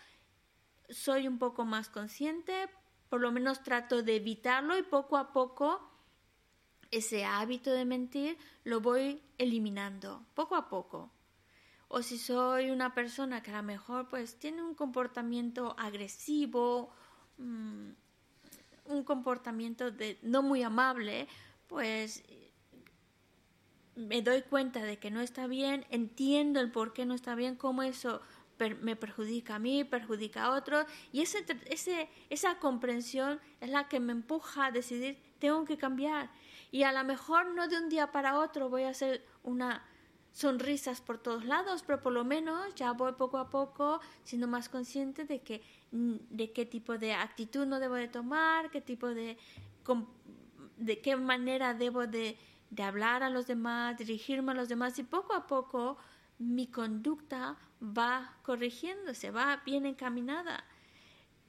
[0.89, 2.69] soy un poco más consciente,
[3.09, 5.81] por lo menos trato de evitarlo y poco a poco
[6.91, 11.11] ese hábito de mentir lo voy eliminando, poco a poco.
[11.89, 16.91] O si soy una persona que a lo mejor pues tiene un comportamiento agresivo,
[17.37, 17.89] mm,
[18.85, 21.27] un comportamiento de, no muy amable,
[21.67, 22.23] pues
[23.95, 27.55] me doy cuenta de que no está bien, entiendo el por qué no está bien,
[27.55, 28.21] cómo eso
[28.81, 33.99] me perjudica a mí, perjudica a otros, y ese, ese, esa comprensión es la que
[33.99, 36.29] me empuja a decidir, tengo que cambiar.
[36.71, 39.83] Y a lo mejor no de un día para otro voy a hacer una
[40.37, 44.69] sonrisas por todos lados, pero por lo menos ya voy poco a poco siendo más
[44.69, 49.37] consciente de que de qué tipo de actitud no debo de tomar, qué tipo de
[50.77, 52.37] de qué manera debo de,
[52.69, 55.97] de hablar a los demás, dirigirme a los demás y poco a poco
[56.37, 60.63] mi conducta va corrigiéndose, va bien encaminada.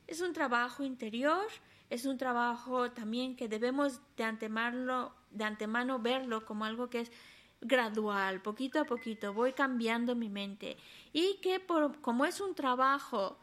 [0.06, 1.46] Es un trabajo interior,
[1.90, 7.12] es un trabajo también que debemos de antemano, de antemano verlo como algo que es
[7.60, 10.76] gradual, poquito a poquito, voy cambiando mi mente.
[11.12, 13.38] Y que por, como es un trabajo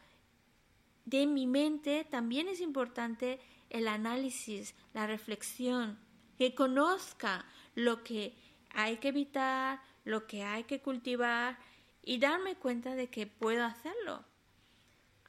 [1.06, 6.00] de mi mente, también es importante el análisis, la reflexión,
[6.38, 8.36] que conozca lo que
[8.74, 11.58] hay que evitar, lo que hay que cultivar
[12.06, 14.24] y darme cuenta de que puedo hacerlo.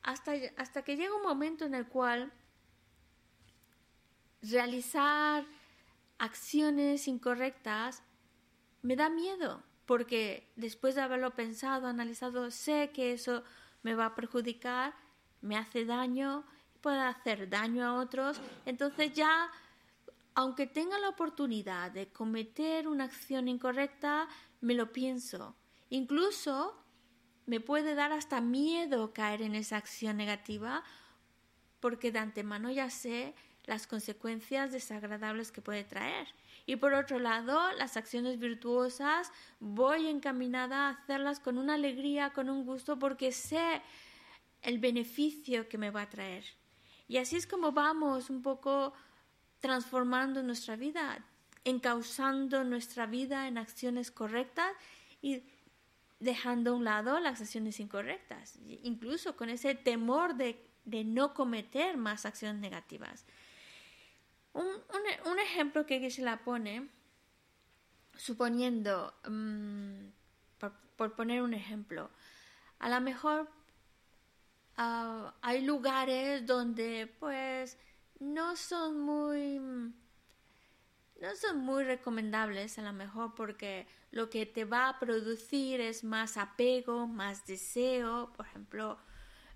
[0.03, 2.33] Hasta, hasta que llega un momento en el cual
[4.43, 5.45] realizar
[6.18, 8.03] acciones incorrectas
[8.83, 13.43] me da miedo, porque después de haberlo pensado, analizado, sé que eso
[13.83, 14.95] me va a perjudicar,
[15.41, 16.45] me hace daño,
[16.83, 19.51] puede hacer daño a otros, entonces ya,
[20.35, 24.29] aunque tenga la oportunidad de cometer una acción incorrecta,
[24.61, 25.57] me lo pienso.
[25.91, 26.74] Incluso
[27.47, 30.82] me puede dar hasta miedo caer en esa acción negativa
[31.80, 33.34] porque de antemano ya sé
[33.64, 36.28] las consecuencias desagradables que puede traer.
[36.66, 39.30] Y por otro lado, las acciones virtuosas
[39.61, 43.82] voy encaminada a hacerlas con una alegría, con un gusto, porque sé
[44.62, 46.45] el beneficio que me va a traer.
[47.07, 48.93] Y así es como vamos un poco
[49.61, 51.24] transformando nuestra vida,
[51.64, 54.72] encauzando nuestra vida en acciones correctas
[56.18, 60.58] dejando a un lado las acciones incorrectas, incluso con ese temor de,
[61.04, 63.26] no cometer más acciones negativas.
[64.52, 66.88] Un, ejemplo que se la pone,
[68.16, 70.06] suponiendo, mm,
[70.96, 72.10] por, poner un ejemplo,
[72.78, 73.48] a lo mejor
[74.76, 77.78] ah, hay lugares donde pues
[78.18, 79.58] no son muy
[81.20, 83.86] no son muy recomendables a lo mejor porque
[84.16, 88.98] lo que te va a producir es más apego, más deseo, por ejemplo,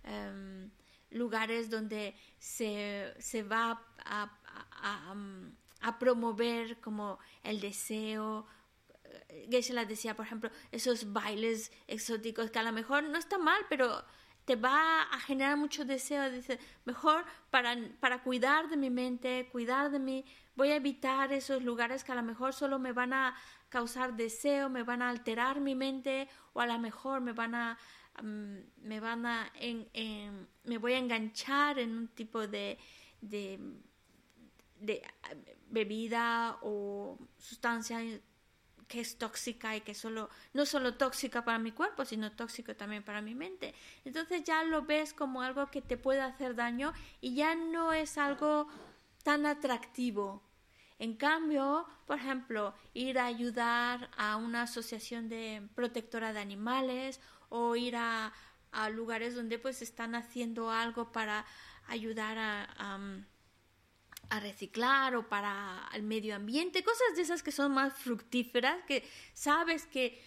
[0.05, 0.71] em,
[1.11, 4.31] lugares donde se, se va a,
[5.81, 8.47] a, promover como el deseo.
[9.63, 13.63] se la decía, por ejemplo, esos bailes exóticos que a lo mejor no está mal,
[13.71, 14.05] pero
[14.45, 16.31] te va a generar mucho deseo.
[16.31, 21.63] Dice, mejor para, para cuidar de mi mente, cuidar de mí, voy a evitar esos
[21.63, 23.35] lugares que a lo mejor solo me van a,
[23.71, 27.79] causar deseo, me van a alterar mi mente o a lo mejor me van a
[28.23, 29.51] mm, me van a
[30.65, 32.79] me voy a enganchar en un tipo de,
[33.23, 33.59] de,
[34.79, 35.03] de
[35.71, 38.01] bebida o sustancia
[38.91, 43.05] que es tóxica y que solo, no solo tóxica para mi cuerpo, sino tóxico también
[43.05, 43.73] para mi mente.
[44.05, 48.19] Entonces ya lo ves como algo que te puede hacer daño y ya no es
[48.19, 48.67] algo
[49.23, 50.43] tan atractivo.
[51.01, 57.75] En cambio, por ejemplo, ir a ayudar a una asociación de protectora de animales o
[57.75, 58.33] ir a,
[58.93, 61.45] lugares donde pues están haciendo algo para
[61.89, 62.97] ayudar a
[64.31, 69.05] a reciclar o para el medio ambiente, cosas de esas que son más fructíferas, que
[69.35, 70.23] sabes que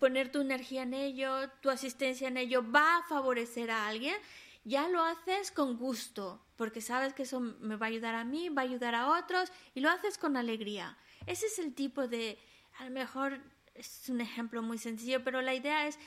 [0.00, 4.16] poner tu energía en ello, tu asistencia en ello va a favorecer a alguien,
[4.64, 8.48] ya lo haces con gusto, porque sabes que eso me va a ayudar a mí,
[8.48, 10.96] va a ayudar a otros y lo haces con alegría.
[11.26, 12.38] Ese es el tipo de,
[12.78, 13.40] a lo mejor
[13.74, 15.98] es un ejemplo muy sencillo, pero la idea es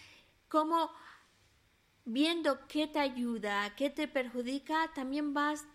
[0.48, 0.92] cómo
[2.06, 5.66] viendo qué te ayuda, qué te perjudica, también vas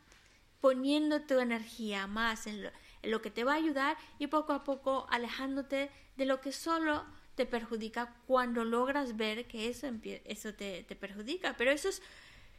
[0.61, 2.71] poniendo tu energía más en
[3.03, 7.05] lo, que te va a ayudar y poco a poco alejándote de lo que solo
[7.35, 9.87] te perjudica cuando logras ver que eso,
[10.25, 11.55] eso te, perjudica.
[11.57, 12.03] Pero eso es,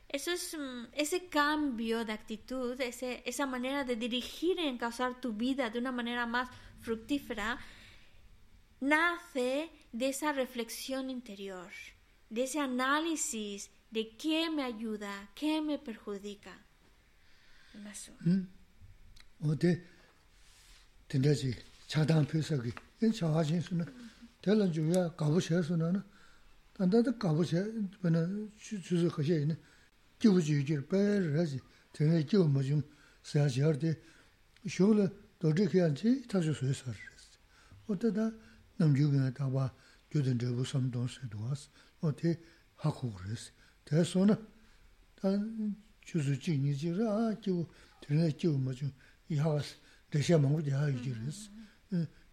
[0.08, 5.34] eso es, mm, ese cambio de actitud, ese, esa manera de dirigir y encauzar tu
[5.34, 6.49] vida de una manera más
[6.82, 7.60] fructífera,
[8.80, 11.72] nace de esa reflexión interior,
[12.30, 16.58] de ese análisis de qué me ayuda, qué me perjudica.
[17.84, 18.14] Maso.
[30.20, 31.61] jivu jivu jivu bayar razi,
[31.93, 32.84] tengayi jivu majum
[33.24, 33.95] saya jiyardi,
[34.68, 37.38] shogla dodri kiyanchi tashu suya sar razi.
[37.88, 38.32] Oda da
[38.80, 39.74] namjiu gina taba
[40.11, 41.70] gyudin jivu samdon suya duwas,
[42.01, 42.38] oda
[42.78, 43.51] haku razi.
[43.86, 44.38] Taya sona,
[45.16, 45.38] ta
[46.05, 47.68] juzu jivu niji ra jivu,
[48.01, 48.91] tengayi jivu majum
[49.30, 49.76] ihawas,
[50.11, 51.49] desha mangu diha yuji razi.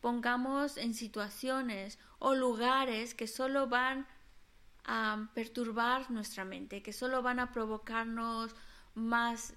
[0.00, 4.06] pongamos en situaciones o lugares que solo van
[4.84, 8.54] a perturbar nuestra mente, que solo van a provocarnos
[8.94, 9.54] más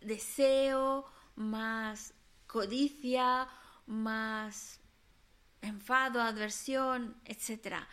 [0.00, 1.04] deseo,
[1.36, 2.14] más
[2.46, 3.48] codicia,
[3.86, 4.80] más
[5.60, 7.88] enfado, adversión, etcétera.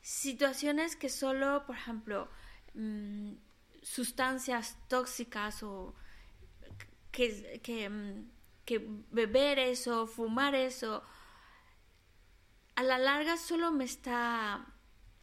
[0.00, 2.28] Situaciones que solo, por ejemplo,
[2.74, 3.32] mm,
[3.82, 5.94] sustancias tóxicas o
[7.12, 8.35] que, mm,
[8.66, 11.02] que, beber eso, fumar eso,
[12.74, 14.66] a la larga solo me está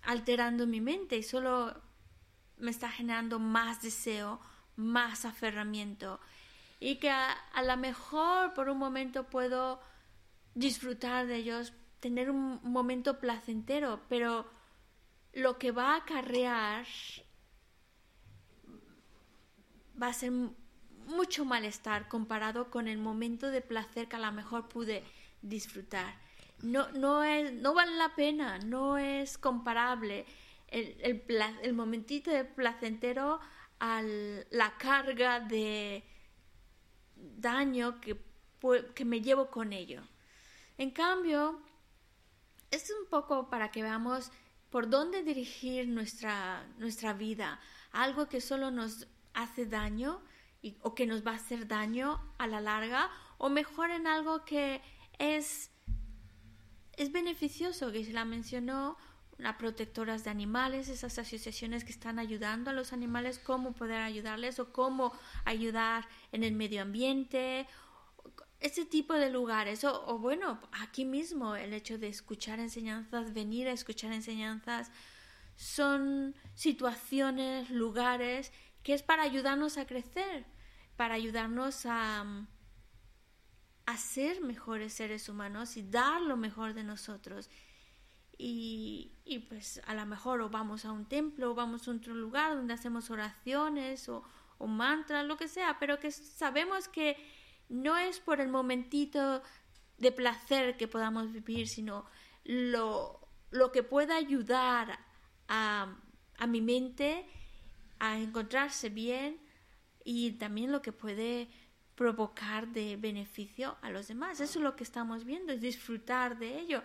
[0.01, 1.79] alterando mi mente y solo
[2.57, 4.39] me está generando más deseo,
[4.75, 6.19] más aferramiento.
[6.79, 9.79] Y que a, a lo mejor por un momento puedo
[10.55, 14.49] disfrutar de ellos, tener un momento placentero, pero
[15.33, 16.85] lo que va a acarrear
[20.01, 20.31] va a ser
[21.07, 25.03] mucho malestar comparado con el momento de placer que a lo mejor pude
[25.41, 26.15] disfrutar.
[26.61, 30.25] No, no, es, no vale la pena, no es comparable
[30.67, 31.23] el, el,
[31.61, 33.39] el momentito de placentero
[33.79, 36.03] a la carga de
[37.15, 38.17] daño que,
[38.95, 40.01] que me llevo con ello.
[40.77, 41.61] En cambio,
[42.71, 44.31] es un poco para que veamos
[44.69, 47.59] por dónde dirigir nuestra, nuestra vida,
[47.91, 50.21] algo que solo nos hace daño
[50.81, 54.81] o que nos va a hacer daño a la larga, o mejor en algo que
[55.19, 55.71] es,
[56.93, 58.97] es beneficioso, que se la mencionó
[59.37, 64.59] las protectoras de animales, esas asociaciones que están ayudando a los animales, cómo poder ayudarles
[64.59, 65.11] o cómo
[65.43, 67.67] ayudar en el medio ambiente,
[68.59, 73.73] ese tipo de lugares, o bueno, aquí mismo el hecho de escuchar enseñanzas, venir a
[73.73, 74.89] escuchar enseñanzas,
[75.55, 78.53] son situaciones, lugares
[78.83, 80.45] que es para ayudarnos a crecer,
[81.03, 82.23] para ayudarnos a,
[83.85, 87.49] a ser mejores seres humanos y dar lo mejor de nosotros.
[88.37, 92.13] Y, y, pues a lo mejor o vamos a un templo o vamos a otro
[92.13, 94.23] lugar donde hacemos oraciones o,
[94.59, 97.17] o mantras, lo que sea, pero que sabemos que
[97.67, 99.41] no es por el momentito
[99.97, 102.05] de placer que podamos vivir, sino
[102.45, 103.19] lo,
[103.51, 104.99] lo que pueda ayudar
[105.49, 105.97] a,
[106.37, 107.27] a mi mente
[107.99, 109.42] a encontrarse bien
[110.03, 111.49] y también lo que puede
[111.95, 114.39] provocar de beneficio a los demás.
[114.39, 116.81] Eso es lo que estamos viendo, es disfrutar de ello.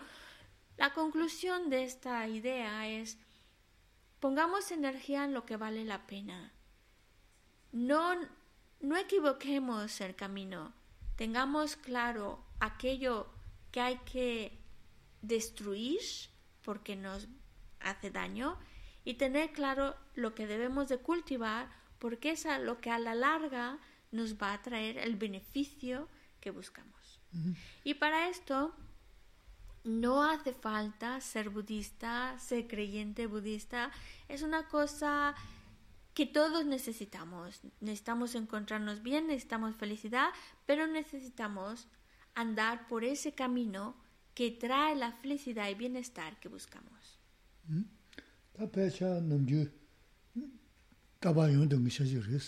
[0.77, 3.17] La conclusión de esta idea es
[4.19, 6.53] pongamos energía en lo que vale la pena.
[7.71, 8.15] No,
[8.79, 10.73] no equivoquemos el camino.
[11.15, 13.27] Tengamos claro aquello
[13.71, 14.57] que hay que
[15.21, 15.99] destruir
[16.63, 17.27] porque nos
[17.79, 18.57] hace daño
[19.03, 23.15] y tener claro lo que debemos de cultivar porque es a lo que a la
[23.15, 23.77] larga
[24.11, 26.07] nos va a traer el beneficio
[26.39, 27.19] que buscamos.
[27.83, 28.73] Y para esto
[29.83, 33.91] no hace falta ser budista, ser creyente budista,
[34.27, 35.35] es una cosa
[36.13, 37.61] que todos necesitamos.
[37.79, 40.29] Necesitamos encontrarnos bien, necesitamos felicidad,
[40.65, 41.87] pero necesitamos
[42.35, 43.95] andar por ese camino
[44.33, 47.19] que trae la felicidad y bienestar que buscamos.
[51.19, 52.45] dāba yōng dōngi shāshī rīs,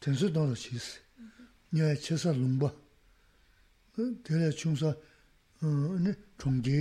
[0.00, 0.86] tēnsū dōng rō shīs,
[1.76, 2.70] nyā yā chēsā lōngbā,
[4.24, 4.94] tēlā chōngsā
[6.40, 6.78] chōnggī,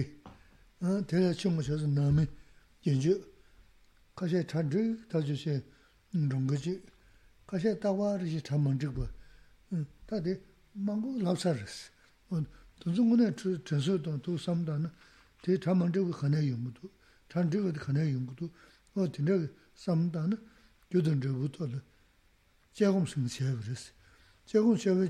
[0.80, 2.24] tēlā chōnggā shāsā nāmi,
[2.88, 3.18] yēnchī
[4.16, 5.58] kāshā chā rīg tā chū shē
[6.16, 6.78] rōnggā chī,
[7.52, 9.10] kāshā dāwā rī shī chā māng chīg bā,
[10.08, 10.38] tā tē
[10.88, 11.92] mānggō lāpsā rīs.
[12.80, 14.88] tōnsū ngō nā tēnsū dōng tō samdā nā,
[15.44, 16.88] tē chā māng chīg bā khānā yōnggā tō,
[17.28, 18.48] chā rīg bā khānā yōnggā tō,
[19.20, 19.40] tēnā
[19.76, 20.40] samdā nā,
[20.94, 21.80] gyudun rebu tola
[22.78, 23.92] jagum sing xebu resi.
[24.46, 25.02] Jagum xebu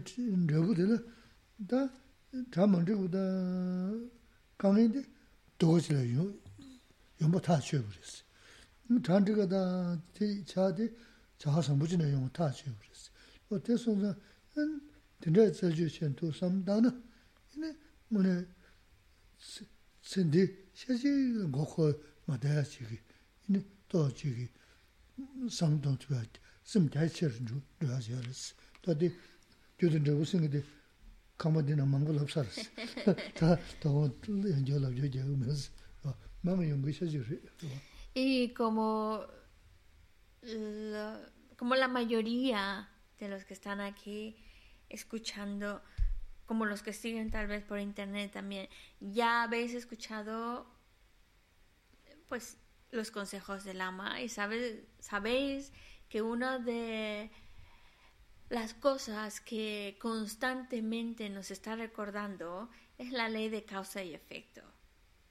[0.52, 0.98] rebu tila
[1.70, 1.90] da
[2.54, 3.24] dhamang rigu da
[4.58, 5.02] kangen di
[5.60, 6.02] dogochila
[7.20, 8.24] yombo ta xebu resi.
[9.06, 9.62] Dhan riga da
[10.14, 10.86] ti cha di
[11.38, 13.10] chaha sambuchina yombo ta xebu resi.
[13.50, 14.16] O te sonza
[15.20, 16.92] dindaya tsalju shen tu samdana
[17.56, 17.76] ine
[18.08, 18.48] mune
[20.02, 20.44] sindi
[20.80, 21.12] xeji
[21.52, 21.84] ngoko
[22.28, 23.00] madaya chigi
[23.48, 23.60] ine
[23.90, 24.48] to chigi
[25.50, 26.24] samdung tuwa
[26.64, 28.54] sim dai chir nju dhuwa zi aris.
[28.82, 29.12] Tadi
[29.78, 30.64] gyudun dhawu singi di
[31.38, 32.70] kama dina manga labsa aris.
[33.38, 35.70] Ta tawa yanjo labjo jagu mes.
[36.44, 37.40] Mama yungu isha jiri.
[38.14, 39.26] Y como
[40.42, 41.20] la,
[41.58, 44.36] como la mayoría de los que están aquí
[44.90, 45.82] escuchando,
[46.46, 48.68] como los que siguen tal vez por internet también,
[49.00, 50.68] ya habéis escuchado
[52.28, 52.58] pues
[52.94, 55.74] los consejos del ama y sabe, sabéis
[56.10, 57.32] que una de
[58.50, 64.62] las cosas que constantemente nos está recordando es la ley de causa y efecto.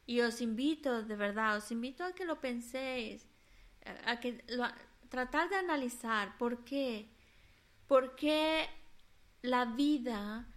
[0.06, 3.28] Y os invito, de verdad, os invito a que lo penséis,
[4.06, 4.44] a que
[5.08, 7.08] tratar de analizar por qué,
[7.86, 8.68] por qué
[9.42, 10.48] la vida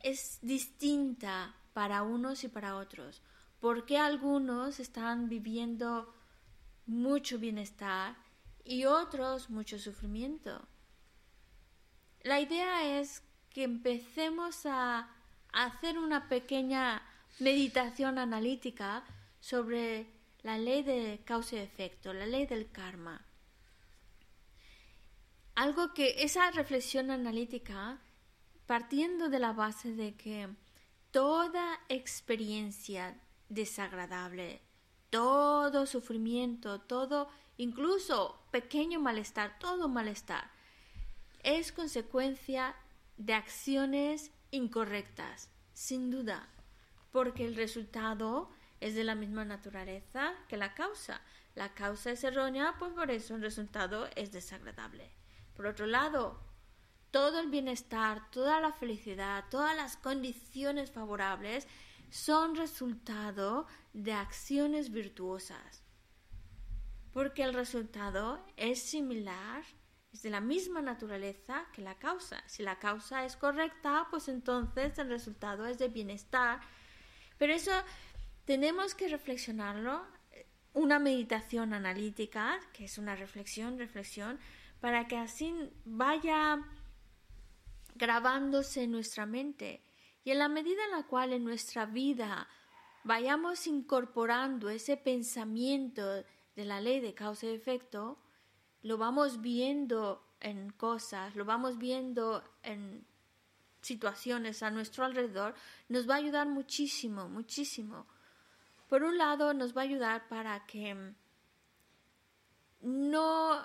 [0.00, 3.20] es distinta para unos y para otros,
[3.58, 6.15] por qué algunos están viviendo
[6.86, 8.16] mucho bienestar
[8.64, 10.66] y otros mucho sufrimiento.
[12.22, 15.08] La idea es que empecemos a
[15.52, 17.02] hacer una pequeña
[17.38, 19.04] meditación analítica
[19.40, 20.06] sobre
[20.42, 23.24] la ley de causa y efecto, la ley del karma.
[25.54, 27.98] Algo que esa reflexión analítica,
[28.66, 30.48] partiendo de la base de que
[31.10, 33.18] toda experiencia
[33.48, 34.60] desagradable,
[35.16, 40.50] todo sufrimiento, todo, incluso pequeño malestar, todo malestar,
[41.42, 42.76] es consecuencia
[43.16, 46.50] de acciones incorrectas, sin duda,
[47.12, 48.50] porque el resultado
[48.80, 51.22] es de la misma naturaleza que la causa.
[51.54, 55.10] La causa es errónea, pues por eso el resultado es desagradable.
[55.54, 56.38] Por otro lado,
[57.10, 61.66] todo el bienestar, toda la felicidad, todas las condiciones favorables
[62.10, 65.82] son resultado de acciones virtuosas,
[67.12, 69.64] porque el resultado es similar,
[70.12, 72.42] es de la misma naturaleza que la causa.
[72.46, 76.60] Si la causa es correcta, pues entonces el resultado es de bienestar.
[77.38, 77.72] Pero eso
[78.44, 80.06] tenemos que reflexionarlo
[80.76, 84.38] una meditación analítica, que es una reflexión, reflexión,
[84.80, 85.54] para que así
[85.86, 86.58] vaya
[87.94, 89.82] grabándose en nuestra mente.
[90.26, 92.48] Y en la medida en la cual en nuestra vida
[93.04, 98.18] vayamos incorporando ese pensamiento de la ley de causa y efecto,
[98.82, 103.06] lo vamos viendo en cosas, lo vamos viendo en
[103.82, 105.54] situaciones a nuestro alrededor,
[105.88, 108.08] nos va a ayudar muchísimo, muchísimo.
[108.88, 111.14] Por un lado, nos va a ayudar para que
[112.80, 113.64] no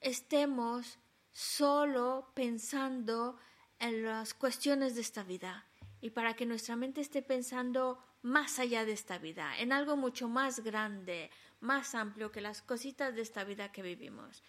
[0.00, 1.00] estemos
[1.32, 3.36] solo pensando
[3.80, 5.64] en las cuestiones de esta vida
[6.00, 10.28] y para que nuestra mente esté pensando más allá de esta vida, en algo mucho
[10.28, 14.42] más grande, más amplio que las cositas de esta vida que vivimos.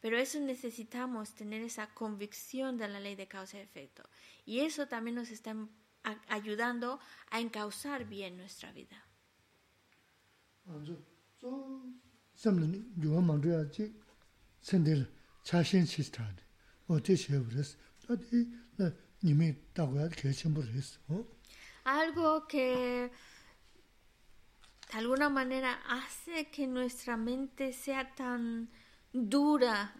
[0.00, 4.02] Pero eso necesitamos tener esa convicción de la ley de causa y efecto.
[4.46, 5.54] Y eso también nos está
[6.28, 6.98] ayudando
[7.30, 9.04] a encauzar bien nuestra vida.
[21.84, 23.10] Algo que
[24.92, 28.70] de alguna manera hace que nuestra mente sea tan
[29.12, 29.94] dura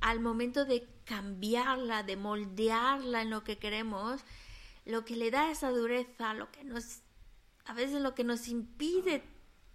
[0.00, 4.20] al momento de cambiarla, de moldearla en lo que queremos,
[4.84, 7.00] lo que le da esa dureza, lo que nos,
[7.64, 9.22] a veces lo que nos impide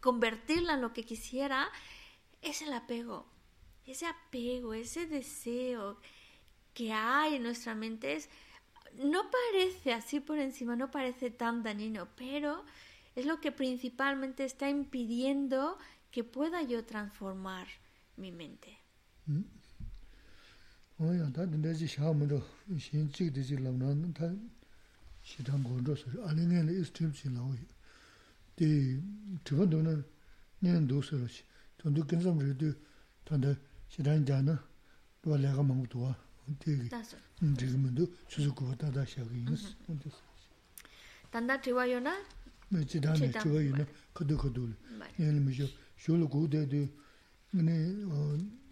[0.01, 1.69] convertirla en lo que quisiera,
[2.41, 3.27] es el apego.
[3.85, 5.99] Ese apego, ese deseo
[6.79, 8.29] que hay en nuestra mente es,
[9.03, 12.63] no parece así por encima, no parece tan dañino, pero
[13.17, 15.77] es lo que principalmente está impidiendo
[16.09, 17.67] que pueda yo transformar
[18.15, 18.77] mi mente.
[20.99, 21.29] Oya,
[37.41, 38.07] na, na, du,
[41.31, 42.13] tanda da tiwa yo na?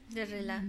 [0.10, 0.62] De de.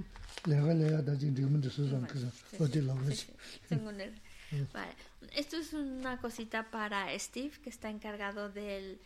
[5.37, 8.99] Esto es una cosita para Steve que está encargado del,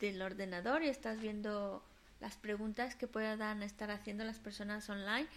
[0.00, 1.82] del ordenador y estás viendo
[2.20, 5.28] las preguntas que puedan estar haciendo las personas online.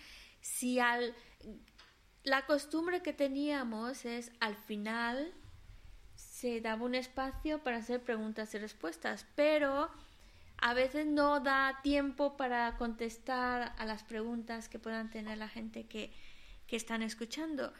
[0.41, 1.15] Si al
[2.23, 5.33] la costumbre que teníamos es al final
[6.15, 9.89] se daba un espacio para hacer preguntas y respuestas, pero
[10.57, 15.87] a veces no da tiempo para contestar a las preguntas que puedan tener la gente
[15.87, 16.11] que,
[16.67, 17.73] que están escuchando.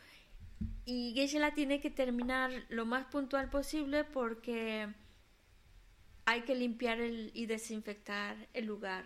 [0.86, 4.88] Y la tiene que terminar lo más puntual posible porque
[6.26, 9.06] hay que limpiar el, y desinfectar el lugar.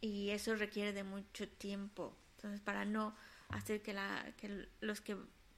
[0.00, 2.16] Y eso requiere de mucho tiempo.
[2.38, 3.14] Entonces, para no
[3.48, 5.16] hacer que, la, que los que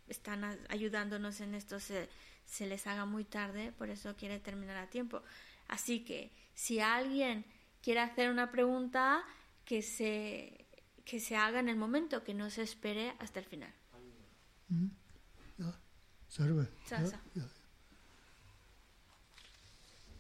[0.09, 2.09] están ayudándonos en esto se,
[2.47, 5.23] se les haga muy tarde, por eso quiere terminar a tiempo.
[5.69, 7.45] Así que si alguien
[7.83, 9.25] quiere hacer una pregunta,
[9.71, 10.67] que se,
[11.05, 13.73] que se haga en el momento, que no se espere hasta el final.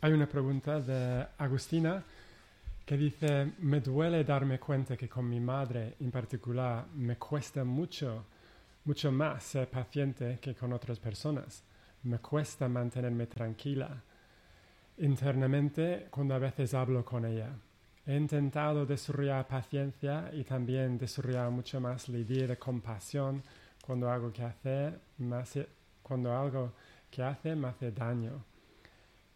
[0.02, 2.04] Hay una pregunta de Agustina
[2.90, 8.24] que dice, me duele darme cuenta que con mi madre en particular me cuesta mucho,
[8.84, 11.62] mucho más ser paciente que con otras personas.
[12.02, 14.02] Me cuesta mantenerme tranquila
[14.98, 17.50] internamente cuando a veces hablo con ella.
[18.04, 23.40] He intentado desarrollar paciencia y también desarrollar mucho más la idea de compasión
[23.86, 24.94] cuando algo que hace
[26.02, 26.72] cuando algo
[27.08, 28.49] que hace me hace daño.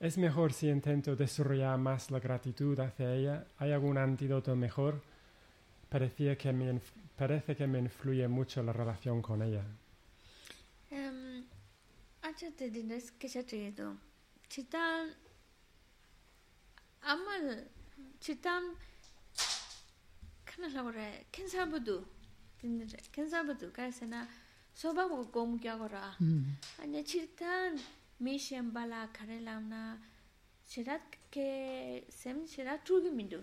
[0.01, 3.47] Es mejor si intento desarrollar más la gratitud hacia ella.
[3.59, 5.03] ¿Hay algún antídoto mejor?
[5.89, 6.81] Parecía que me
[7.17, 9.65] parece que me influye mucho la relación con ella.
[10.91, 11.45] Um,
[12.23, 13.45] antes de decir que se ha
[14.49, 15.09] Chitán
[17.03, 17.69] amal
[18.21, 18.63] Chitán
[20.45, 22.07] kana labore kensa budu
[22.61, 24.29] dinre kensa budu kaisena
[24.75, 26.83] soba go gom kya gora mm.
[26.83, 27.81] anya Chitán
[28.21, 29.99] mi shem bala khare lamna
[30.71, 31.49] chirat ke
[32.11, 33.41] sem chirat tu gi mindu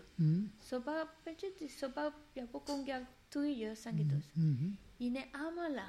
[0.69, 2.03] soba peche ti soba
[2.36, 2.97] yapo kong gya
[3.32, 4.26] tu yo sangitos
[5.05, 5.88] ine amala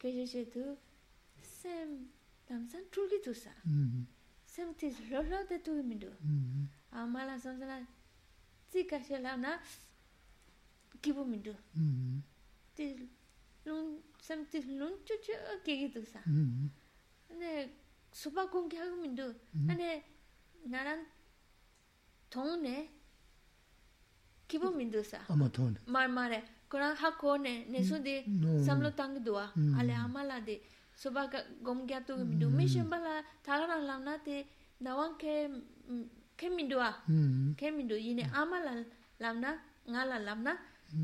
[0.00, 0.64] ke je je tu
[1.58, 1.88] sem
[2.46, 3.52] tamsan tu gi tu sa
[4.46, 6.10] sem ti ro ro de tu gi mindu
[6.98, 7.76] amala samsana
[8.70, 9.52] ti ka she lamna
[11.02, 11.54] kibu mindu
[12.76, 12.84] ti
[13.66, 13.88] lung
[14.26, 16.20] sem ti lung chu chu ke gi tu sa
[17.40, 17.50] ne
[18.13, 19.27] ane supa kong kya gu mindu
[19.69, 20.03] ane
[20.67, 21.05] naran
[22.29, 22.89] 통네
[24.47, 28.25] 기보 민두사 아마 돈에 말말에 그런 하코네 내수디
[28.65, 30.61] 삼로 땅도아 알레 아말라디
[30.95, 34.45] 소바가 곰갸도 민두 미셴발라 타라랑 람나티
[34.77, 35.49] 나왕케
[36.37, 37.05] 케민두아
[37.57, 38.85] 케민두 이네 아말라
[39.19, 40.53] 람나 ngala lamna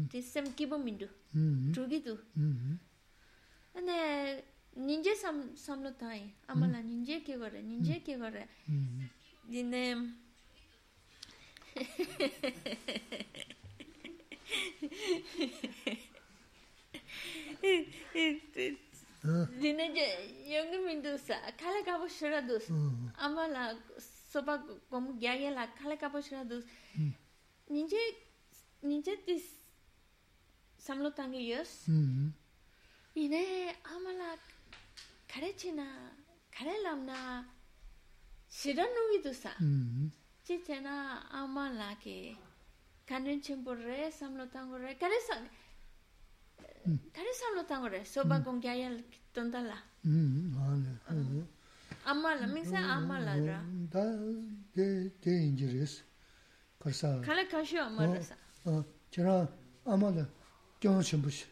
[0.10, 1.08] ti sem kibo mindu
[1.74, 2.14] trugi tu
[3.78, 3.98] ane
[4.77, 8.47] ninje sam samlo tai amala ninje ke gore ninje ke gore
[9.51, 10.14] dine
[19.61, 20.07] dine je
[20.53, 22.66] yong min du sa kala ka bo boshra dus
[23.18, 23.75] amala
[24.33, 24.55] soba
[24.91, 26.64] kom gya gya la kala ka bo boshra dus
[27.68, 28.03] ninje
[28.83, 29.47] ninje dis
[30.79, 31.71] samlo tangi yes
[33.14, 33.43] ine
[33.95, 34.39] amala
[35.30, 35.86] kare china
[36.56, 37.46] kare lamna
[38.50, 39.52] shiranu vidu sa
[40.46, 40.96] chi chena
[41.39, 42.36] amala ke
[43.06, 45.36] kanin chimbo re samlo tango re kare sa
[47.16, 48.96] kare samlo tango re soba gong kya yal
[49.34, 49.78] tondala
[52.06, 53.60] amala mingsa amala ra
[53.93, 54.00] 다
[54.76, 54.88] de
[55.24, 55.93] de injuries
[56.80, 58.36] karsa kale kasho amala sa
[58.66, 59.48] 어 제가
[59.86, 60.26] 아마도
[60.80, 61.46] 경험 부시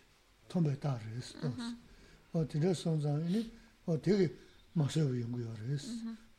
[0.49, 1.37] 통배 다르스
[2.33, 3.51] 어 되게 선장이
[3.87, 4.33] 어 되게
[4.73, 5.87] 마셔 연구요레스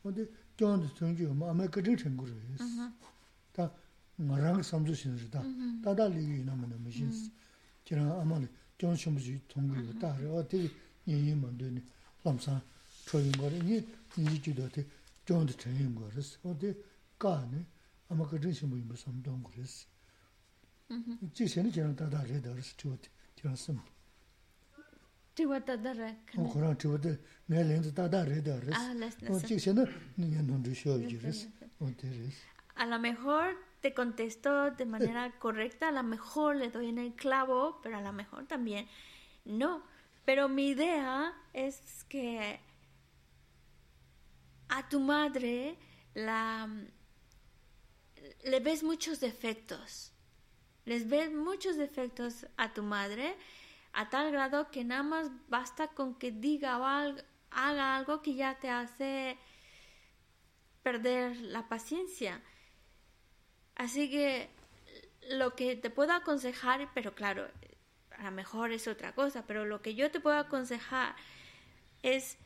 [0.01, 0.25] 근데
[0.57, 2.63] 경험도 전주 아마 그런 친구레스
[3.51, 3.71] 다
[4.17, 5.43] 말랑 삼주신이다
[5.83, 7.11] 다달리 나면 무슨
[7.83, 8.39] 제가 아마
[8.77, 10.69] 경험 부시 통구요 다르 어 되게
[11.07, 11.81] 예예만 되네
[12.23, 12.61] 감사
[13.05, 13.85] 초인 거니
[14.17, 14.85] 이 주도한테
[15.25, 16.73] 경험도 전인 거레스 어디
[17.19, 17.65] 가네
[18.09, 19.87] 아마 그런 친구 무슨 동 그랬어
[21.33, 23.75] 지세는 저는 다다 레더스 투트 저스
[28.76, 28.94] Ah,
[32.74, 37.14] a lo mejor te contesto de manera correcta, a lo mejor le doy en el
[37.14, 38.86] clavo, pero a lo mejor también
[39.44, 39.82] no.
[40.24, 42.60] Pero mi idea es que
[44.68, 45.76] a tu madre
[46.14, 46.90] le
[48.60, 50.12] ves muchos defectos.
[50.84, 53.36] Les ves muchos defectos a tu madre
[53.92, 56.84] a tal grado que nada más basta con que diga o
[57.50, 59.38] haga algo que ya te hace
[60.82, 62.42] perder la paciencia.
[63.74, 64.50] Así que
[65.30, 67.48] lo que te puedo aconsejar, pero claro,
[68.18, 71.16] a lo mejor es otra cosa, pero lo que yo te puedo aconsejar
[72.02, 72.38] es,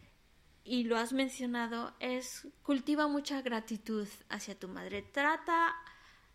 [0.65, 5.03] y lo has mencionado, es cultiva mucha gratitud hacia tu madre.
[5.03, 5.75] Trata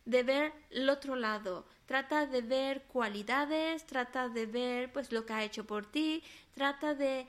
[0.05, 5.33] de ver el otro lado, trata de ver cualidades, trata de ver pues lo que
[5.33, 6.21] ha hecho por ti,
[6.53, 7.25] trata de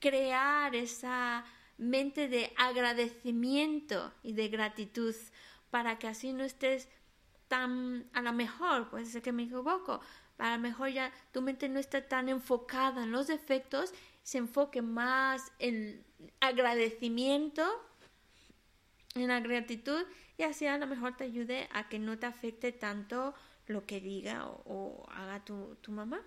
[0.00, 1.44] crear esa
[1.78, 5.14] mente de agradecimiento y de gratitud
[5.70, 6.88] para que así no estés
[7.46, 10.00] tan a lo mejor, puede ser que me equivoco,
[10.38, 13.94] a lo mejor ya tu mente no está tan enfocada en los defectos,
[14.24, 16.04] se enfoque más en
[16.40, 17.62] agradecimiento,
[19.14, 20.02] en la gratitud
[20.36, 23.34] y así a lo mejor te ayude a que no te afecte tanto
[23.66, 26.20] lo que diga o, haga tu, tu mamá.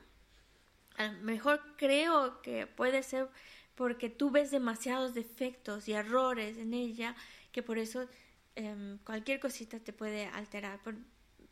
[0.97, 3.27] A lo mejor creo que puede ser
[3.75, 7.15] porque tú ves demasiados defectos y errores en ella
[7.51, 8.07] que por eso
[8.55, 10.79] eh, cualquier cosita te puede alterar.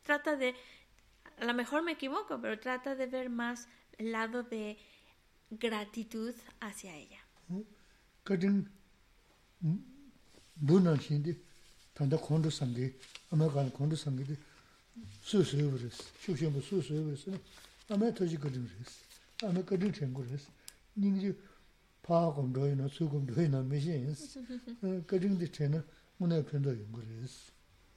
[0.02, 0.54] Trata de,
[1.38, 3.68] a lo mejor me equivoco, pero trata de ver más
[3.98, 4.78] el lado de
[5.50, 7.20] gratitud hacia ella.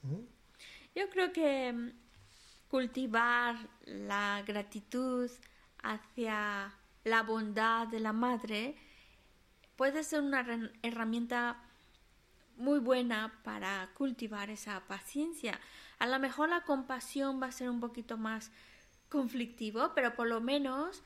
[0.95, 1.91] Yo creo que mm,
[2.69, 5.29] cultivar la gratitud
[5.83, 6.73] hacia
[7.03, 8.75] la bondad de la madre
[9.75, 10.45] puede ser una
[10.81, 11.61] herramienta
[12.57, 15.59] muy buena para cultivar esa paciencia,
[15.99, 18.51] a lo mejor la compasión va a ser un poquito más
[19.09, 21.03] conflictivo, pero por lo menos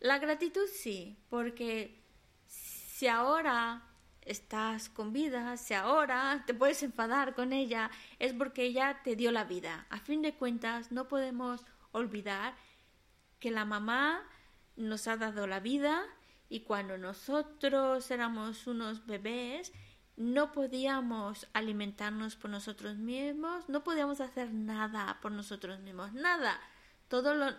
[0.00, 2.02] la gratitud sí, porque
[2.46, 3.82] si ahora
[4.22, 9.30] estás con vida, si ahora te puedes enfadar con ella, es porque ella te dio
[9.30, 9.86] la vida.
[9.88, 12.54] A fin de cuentas, no podemos olvidar
[13.38, 14.22] que la mamá
[14.76, 16.04] nos ha dado la vida
[16.48, 19.72] y cuando nosotros éramos unos bebés,
[20.16, 26.58] no podíamos alimentarnos por nosotros mismos, no podíamos hacer nada por nosotros mismos, nada.
[27.08, 27.52] Todo lo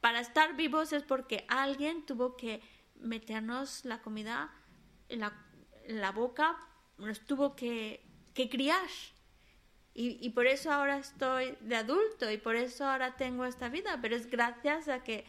[0.00, 2.62] para estar vivos es porque alguien tuvo que
[2.96, 4.50] meternos la comida
[5.08, 6.56] en la, boca,
[6.98, 8.88] nos tuvo que, que criar.
[9.92, 13.98] Y, y por eso ahora estoy de adulto y por eso ahora tengo esta vida,
[14.00, 15.24] pero es gracias a que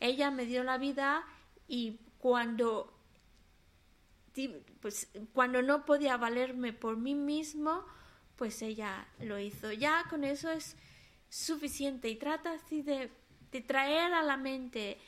[0.00, 1.24] ella me dio la vida
[1.68, 2.95] y cuando
[4.80, 7.84] pues cuando no podía valerme por mí mismo,
[8.36, 9.72] pues ella lo hizo.
[9.72, 10.76] Ya con eso es
[11.28, 13.10] suficiente y trata así de,
[13.50, 14.98] de traer a la mente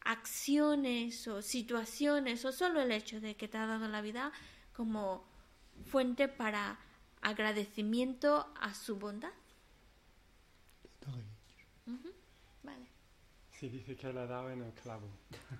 [0.00, 4.32] acciones o situaciones o solo el hecho de que te ha dado la vida
[4.74, 5.24] como
[5.84, 6.78] fuente para
[7.20, 9.32] agradecimiento a su bondad.
[11.00, 11.38] 다가
[11.86, 12.17] Vale.
[13.58, 15.08] Sí, dice que le ha dado en el clavo.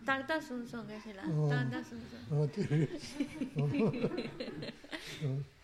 [0.05, 2.21] Tanta sunson que se la oh, tanta sunson.
[2.31, 2.49] Oh,
[3.57, 3.93] oh.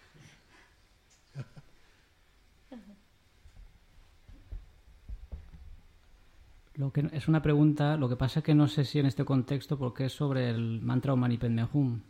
[6.77, 9.25] Lo que, es una pregunta, lo que pasa es que no sé si en este
[9.25, 11.39] contexto, porque es sobre el mantra Omani
[11.73, 12.01] Hum.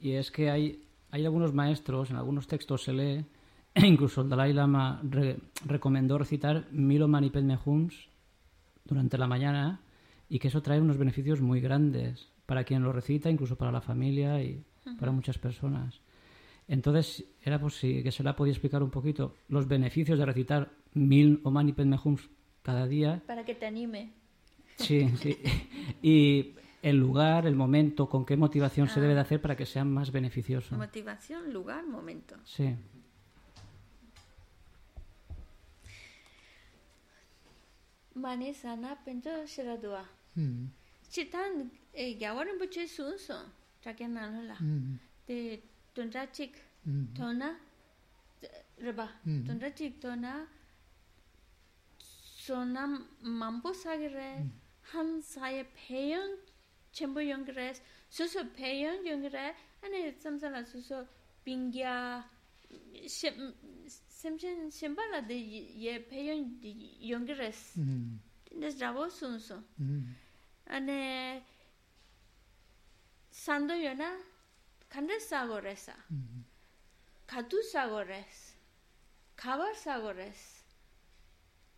[0.00, 3.24] Y es que hay, hay algunos maestros, en algunos textos se lee,
[3.74, 7.32] incluso el Dalai Lama re, recomendó recitar mil Omani
[7.64, 8.08] Hums
[8.88, 9.80] durante la mañana
[10.28, 13.80] y que eso trae unos beneficios muy grandes para quien lo recita, incluso para la
[13.80, 14.64] familia y
[14.98, 16.00] para muchas personas.
[16.66, 20.70] Entonces, era por si que se la podía explicar un poquito los beneficios de recitar
[20.94, 21.74] mil Om Mani
[22.62, 24.10] cada día Para que te anime.
[24.76, 25.36] Sí, sí.
[26.02, 29.02] Y el lugar, el momento, con qué motivación se Ah.
[29.02, 30.76] debe de hacer para que sea más beneficioso.
[30.76, 32.36] Motivación, lugar, momento.
[32.44, 32.74] Sí.
[38.14, 40.04] mani sana pinto shiradua.
[40.34, 40.66] Hmm.
[41.10, 43.44] Chitan e, gyawarin buche sun sun,
[43.82, 44.54] chake nalo la.
[44.54, 44.98] Hmm.
[45.26, 45.62] Te
[45.94, 46.54] tundra chik
[46.84, 47.14] hmm.
[47.14, 47.56] tona
[48.80, 50.46] riba, tundra chik tona
[52.48, 52.82] sona
[53.22, 54.46] mambu sagire,
[54.92, 56.30] han saye peyon
[56.92, 57.74] chenpo yongire,
[58.10, 59.54] susu peyon yongire,
[59.84, 61.06] ane tsamsala susu
[61.44, 62.24] bingya,
[64.17, 66.59] Shem- Semchen shembala de ye peyon
[67.01, 67.73] yongres.
[67.77, 68.19] 음.
[68.55, 69.61] Nes rabo sunso.
[69.79, 70.15] 음.
[70.67, 71.43] ane
[73.31, 74.09] sando yona
[74.89, 76.45] kande sago resa 음.
[77.27, 78.55] katu sago res
[79.35, 80.63] kabar sago res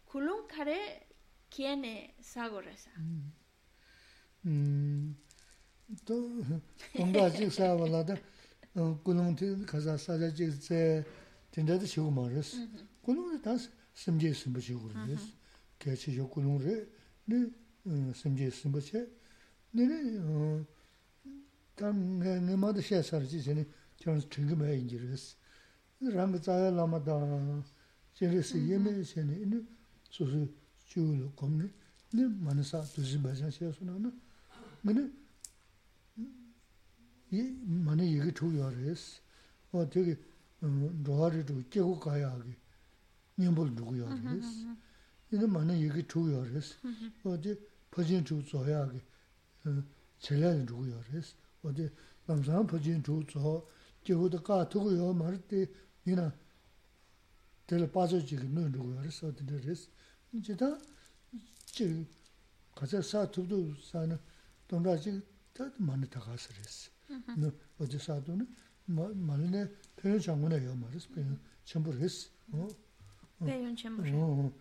[0.07, 1.01] kulung kare
[1.49, 2.91] kiene sago resa
[4.45, 5.15] 음.
[6.05, 6.43] 또
[6.95, 8.15] 뭔가 직사발라다
[8.75, 11.03] 어 군웅티 가자 사자지 제
[11.51, 12.57] 진짜도 쉬고 말았어.
[13.01, 13.55] 군웅이 다
[13.93, 15.27] 심지 심지 그랬어.
[15.79, 16.91] 개치 요 군웅을
[17.25, 17.49] 네
[18.13, 19.07] 심지 심지
[19.71, 20.65] 네네 어
[21.75, 23.65] 당내 내마다 셰사르지 전에
[23.97, 25.15] 저는 지금에 인지를
[25.99, 27.63] 랑 자야 라마다
[28.13, 29.61] 제레스 예메 전에 네
[30.09, 30.47] 소소
[30.85, 31.69] 주로 겁네
[32.13, 34.11] 네 만사 두지 마자 셰서나
[34.81, 35.11] 근데
[37.31, 39.21] 이 만에 이게 중요하레스
[39.73, 40.17] 어 되게
[40.61, 42.57] 로하리도 깨고 가야 하게
[43.37, 44.75] 님볼 누구야 그랬어
[45.31, 46.75] 이제 만에 이게 중요하레스
[47.23, 47.59] 어디
[47.91, 49.01] 퍼진 주 줘야 하게
[49.65, 49.83] 어
[50.19, 51.89] 제일 누구야 그랬어 어디
[52.25, 53.65] 남산 퍼진 주줘
[54.03, 55.67] 깨고도 가 두고요 말을 때
[56.05, 56.33] 이나
[57.67, 59.89] 될 빠져지게 너 누구야 그랬어 어디 그랬어
[60.33, 60.77] 이제 다
[61.65, 62.07] 지,
[62.73, 64.17] 가자 사투도 사는
[64.67, 65.21] 동라지
[65.53, 66.89] 다 많이 다 가서 그랬어.
[67.37, 68.47] 너 어제 사도는
[68.85, 69.67] 말네
[69.99, 71.07] 표현 장문에요 말했어.
[71.09, 72.29] 표현 전부 했어.
[72.51, 72.67] 어.
[73.39, 74.51] peyon chenpo 어.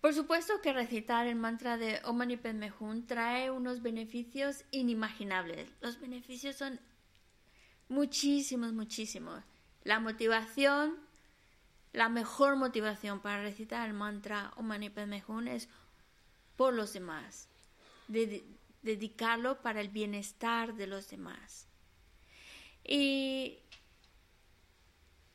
[0.00, 5.68] Por supuesto que recitar el mantra de Om Mani Padme Hum trae unos beneficios inimaginables.
[5.80, 6.78] Los beneficios son
[7.88, 9.42] muchísimos, muchísimos.
[9.82, 10.96] La motivación,
[11.92, 15.68] la mejor motivación para recitar el mantra Om Mani Padme Hum es
[16.56, 17.48] por los demás.
[18.82, 21.66] Dedicarlo para el bienestar de los demás.
[22.84, 23.58] Y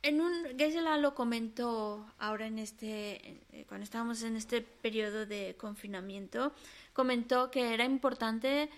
[0.03, 5.55] en un Gesela lo comentó ahora en este eh, cuando estábamos en este periodo de
[5.57, 6.53] confinamiento
[6.91, 8.69] comentó que era importante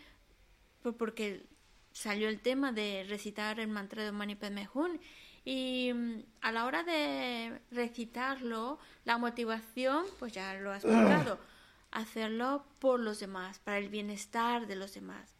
[0.97, 1.43] porque
[1.91, 4.99] salió el tema de recitar el mantra de Mani Padme Hum
[5.43, 11.39] y mm, a la hora de recitarlo la motivación pues ya lo has explicado
[11.91, 15.34] hacerlo por los demás para el bienestar de los demás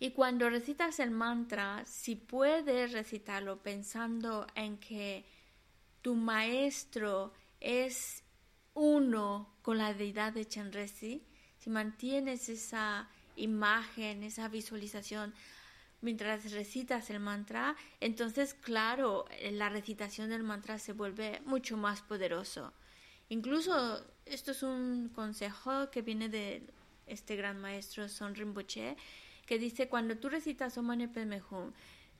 [0.00, 5.26] y cuando recitas el mantra, si puedes recitarlo pensando en que
[6.00, 8.24] tu maestro es
[8.72, 11.22] uno con la deidad de Chenresi,
[11.58, 15.34] si mantienes esa imagen, esa visualización
[16.00, 22.72] mientras recitas el mantra, entonces claro, la recitación del mantra se vuelve mucho más poderoso.
[23.28, 26.66] Incluso esto es un consejo que viene de
[27.06, 28.96] este gran maestro Son Rinpoche,
[29.50, 31.08] que dice, cuando tú recitas Om Mani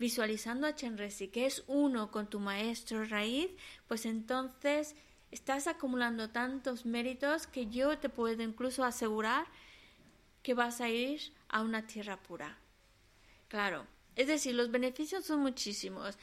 [0.01, 3.53] visualizando a Chenresi, que es uno con tu maestro raíz,
[3.87, 4.97] pues entonces
[5.31, 9.47] estás acumulando tantos méritos que yo te puedo incluso asegurar
[10.43, 12.59] que vas a ir a una tierra pura.
[13.47, 16.19] Claro, es decir, los beneficios son muchísimos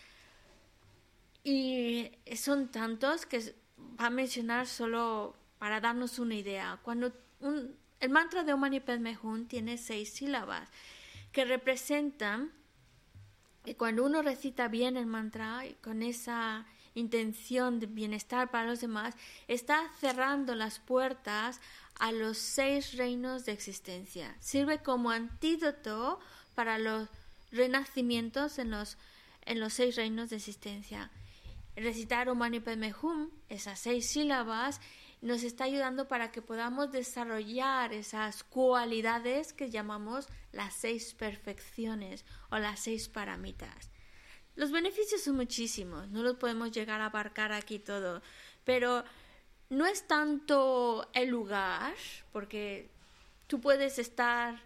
[1.41, 3.55] y son tantos que
[3.97, 6.81] va a mencionar solo para darnos una idea.
[6.83, 7.13] Cuando
[8.01, 8.81] el mantra de Om Mani
[9.47, 10.69] tiene seis sílabas
[11.37, 12.51] que representan
[13.63, 16.65] que cuando uno recita bien el mantra con esa
[16.95, 19.13] intención de bienestar para los demás,
[19.47, 21.61] está cerrando las puertas
[21.99, 24.35] a los seis reinos de existencia.
[24.39, 26.19] Sirve como antídoto
[26.55, 27.07] para los
[27.51, 28.97] renacimientos en los,
[29.45, 31.11] en los seis reinos de existencia.
[31.75, 34.81] Recitar Om Mani Padme Hum, esas seis sílabas,
[35.21, 42.57] nos está ayudando para que podamos desarrollar esas cualidades que llamamos las seis perfecciones o
[42.57, 43.89] las seis paramitas.
[44.55, 48.21] Los beneficios son muchísimos, no los podemos llegar a abarcar aquí todo,
[48.63, 49.03] pero
[49.69, 51.93] no es tanto el lugar,
[52.31, 52.89] porque
[53.47, 54.59] tú puedes estar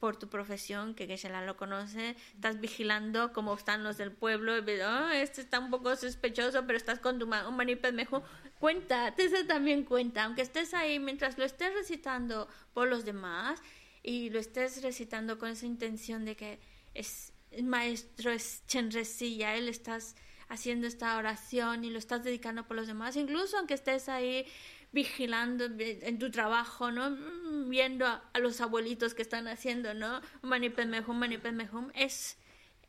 [0.00, 5.08] por tu profesión, que Geshe-la lo conoce, estás vigilando cómo están los del pueblo, oh,
[5.10, 8.24] este está un poco sospechoso, pero estás con tu un maniped mejor.
[8.62, 13.60] Cuenta, te se también cuenta, aunque estés ahí, mientras lo estés recitando por los demás
[14.04, 16.60] y lo estés recitando con esa intención de que
[16.94, 20.14] es el maestro es Chenresi, ya él estás
[20.48, 24.46] haciendo esta oración y lo estás dedicando por los demás, incluso aunque estés ahí
[24.92, 27.10] vigilando en tu trabajo, ¿no?
[27.10, 30.20] Mm, viendo a, los abuelitos que están haciendo, ¿no?
[30.42, 32.38] Manipemehum, manipemehum, es,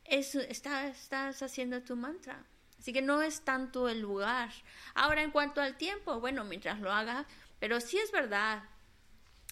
[0.04, 2.46] es, estás, estás haciendo tu mantra.
[2.84, 4.50] Así que no es tanto el lugar.
[4.94, 7.24] Ahora, en cuanto al tiempo, bueno, mientras lo hagas,
[7.58, 8.64] pero sí es verdad,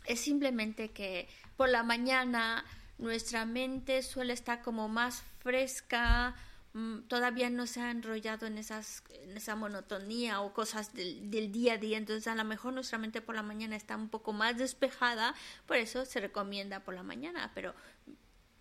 [0.05, 2.66] es simplemente que por la mañana
[2.99, 6.37] nuestra mente suele estar como más fresca,
[6.74, 11.99] Mm, todavía no se ha enrollado en, esa monotonía o cosas del, día a día,
[11.99, 15.35] entonces a lo mejor nuestra mente por la mañana está un poco más despejada,
[15.66, 17.74] por eso se recomienda por la mañana, pero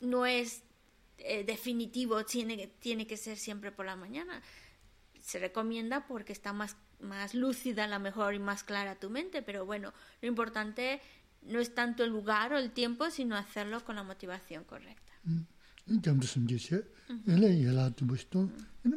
[0.02, 0.64] no es
[1.26, 4.42] eh, definitivo, tiene, tiene que ser siempre por la mañana.
[5.22, 9.42] Se recomienda porque está más, más lúcida a lo mejor y más clara tu mente,
[9.42, 11.00] pero bueno, lo importante
[11.44, 15.12] no es tanto el lugar o el tiempo, sino hacerlo con la motivación correcta.
[15.24, 16.22] Mm.
[16.22, 16.84] sumje che,
[17.26, 18.52] yela shitong,
[18.84, 18.96] ene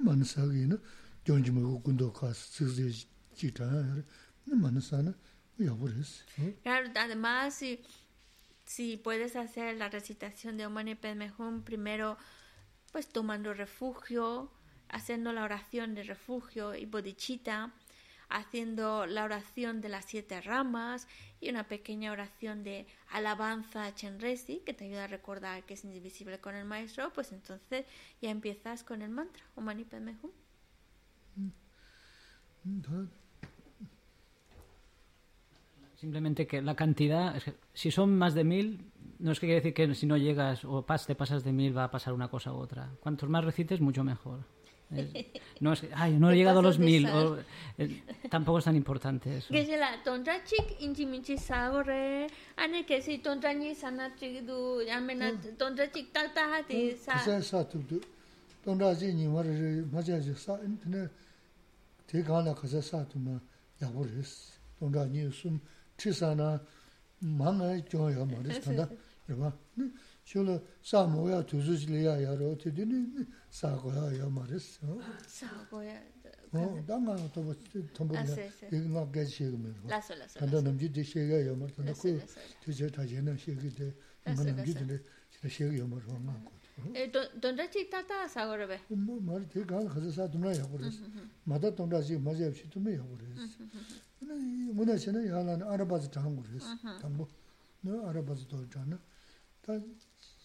[1.83, 2.61] gundo khas
[4.97, 5.15] ene
[5.59, 6.25] yabu res.
[6.63, 7.81] Claro, además, si,
[8.65, 12.17] si puedes hacer la recitación de Om Mani Padme Hum primero,
[12.93, 14.51] pues tomando refugio,
[14.89, 17.73] haciendo la oración de refugio y bodhicitta,
[18.29, 21.07] haciendo la oración de las siete ramas
[21.41, 25.85] y una pequeña oración de alabanza a Chenresi que te ayuda a recordar que es
[25.85, 27.87] indivisible con el maestro, pues entonces
[28.21, 30.33] ya empiezas con el mantra, Om Mani Padme Hum.
[36.05, 37.35] Simplemente que la cantidad,
[37.73, 40.85] si son más de mil, no es que quiere decir que si no llegas o
[40.85, 42.91] te pasas de mil va a pasar una cosa u otra.
[43.01, 44.41] Cuantos más recites, mucho mejor.
[45.61, 47.07] no es ay, no he llegado a los mil.
[47.07, 47.39] O,
[47.79, 49.49] eh, tampoco es tan importante eso.
[49.49, 52.27] Que la tonta chic inchimichi sagore,
[52.57, 57.19] ane que si tonta ni sana chic du, amena tonta chic tal ta hati sa.
[57.19, 57.99] Sa sa tu du.
[58.63, 59.47] Tonta ji ni mar
[59.91, 61.09] ma ja ji sa ne
[62.07, 63.41] te ga na ka sa tu ma
[63.81, 64.61] ya bo res.
[64.79, 65.31] Tonta ni
[66.04, 66.60] sum chi sa na
[67.20, 68.90] ma ma jo ya ma res tonta.
[69.30, 69.54] Ba.
[70.26, 74.20] Shula sa mo ya tu zu ji le ya ya ro te de ni 사고야
[74.20, 74.86] 야 말했어.
[75.28, 76.02] 사고야.
[76.52, 77.54] 어, 당가 또
[77.94, 78.16] 톰보
[78.72, 79.76] 이거 게시 그러면.
[79.88, 80.40] 라서 라서.
[80.40, 82.22] 단도 남지 되시가 야 말도 그
[82.62, 83.94] 뒤에 다 제는 시기데
[84.30, 85.04] 이거 남지들
[85.50, 86.02] 시기 야 말
[86.76, 87.40] 도 안 하고.
[87.40, 88.80] ¿Dónde chitata sagorbe?
[88.90, 91.02] Mar te gal khaza sa duna ya gores.
[91.46, 93.58] Mada tonda ji maja chi tu me ya gores.
[94.20, 94.34] Na
[94.74, 96.66] mona chena ya lan arabaz tang gores.
[97.02, 97.28] Tambo.
[97.84, 99.00] No arabaz to jana.
[99.62, 99.80] Ta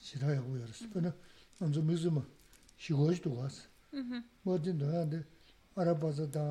[0.02, 0.86] shira ya go yars.
[0.92, 1.14] Pana
[1.60, 2.24] anzo mizuma.
[2.78, 3.68] Shigoj to was.
[4.44, 5.24] Mo din do ya de
[5.76, 6.42] arabaz da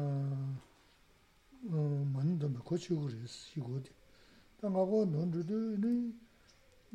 [1.61, 3.51] man do me ko chi gores.
[3.53, 3.89] Shigodi.
[4.59, 5.43] Ta ga go non du
[5.77, 6.13] ni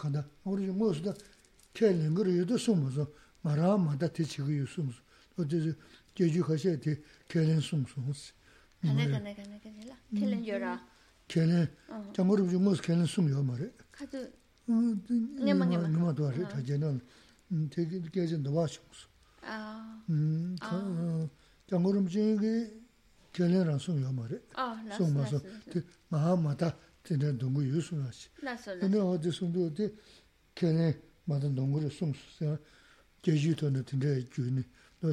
[0.00, 1.14] kāndā ngō rū jī ngō sū tā
[1.76, 3.06] kē līngu rū yu tō sōngu sō
[3.44, 5.76] mā rā mātā tē chī kī yu sōngu sō odi jī
[6.16, 6.96] jē jū kāshē tē
[7.28, 8.32] kē līng sōngu sōngu sī
[8.80, 10.74] kāne kāne kāne kāne lā, kē līng jō rā
[11.28, 11.68] kē līng,
[12.16, 13.68] jāngu rū jī ngō sō kē līng sōngu yō mā rē
[14.70, 17.00] nima tuwa re taje nal,
[17.70, 19.08] teki keje nwa shungsu.
[21.68, 22.68] Jangorum chegi
[23.32, 24.40] kelen rang sung yoma re,
[24.96, 25.42] sung ma sung,
[26.10, 28.28] maha mata tene dungu yu sung ashi.
[28.80, 29.92] Tene wadi sung tuwa te
[30.54, 30.94] kelen
[31.26, 32.58] mata dungu re sungsu,
[33.22, 34.64] keji to ne tene ju ne,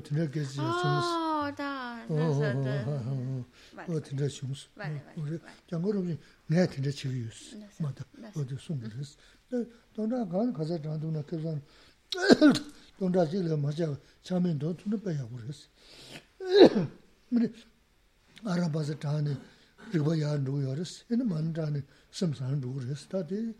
[0.01, 1.26] tene keji sungsu.
[1.47, 2.85] 好大，那是的。
[3.87, 4.67] 我听着凶死，
[5.15, 6.17] 我说讲过了没？
[6.45, 8.95] 你还听着气有事，妈的，我就送给他。
[9.47, 9.63] 那
[9.93, 11.61] 东张刚开始长东那跟上，
[12.97, 15.67] 东张这个嘛叫下面都从那白养过来是。
[17.29, 17.53] 没得，
[18.43, 19.33] 阿拉巴是长的，
[19.89, 23.55] 这个养猪养的是，那蛮长的，什么山猪的是，他的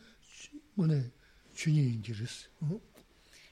[0.76, 1.12] 我呢
[1.56, 2.82] 去年养的是，嗯。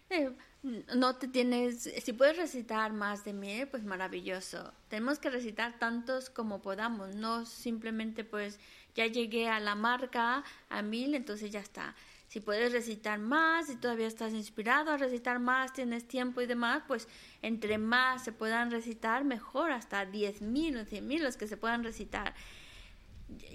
[0.10, 0.30] 那。
[0.96, 4.74] no te tienes, si puedes recitar más de mil, pues maravilloso.
[4.90, 8.60] Tenemos que recitar tantos como podamos, no simplemente pues
[8.96, 11.96] ya llegué a la marca, a mil, entonces ya está.
[12.28, 16.84] Si puedes recitar más, si todavía estás inspirado a recitar más, tienes tiempo y demás,
[16.88, 17.08] pues
[17.42, 21.58] entre más se puedan recitar, mejor, hasta diez mil o cien mil los que se
[21.58, 22.34] puedan recitar.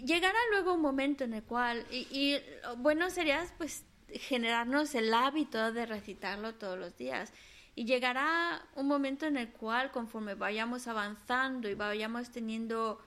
[0.04, 2.36] Llegará luego un momento en el cual, y,
[2.78, 3.84] bueno sería pues
[4.14, 7.32] generarnos el hábito de recitarlo todos los días.
[7.74, 13.00] Y llegará un momento en el cual, conforme vayamos avanzando y vayamos teniendo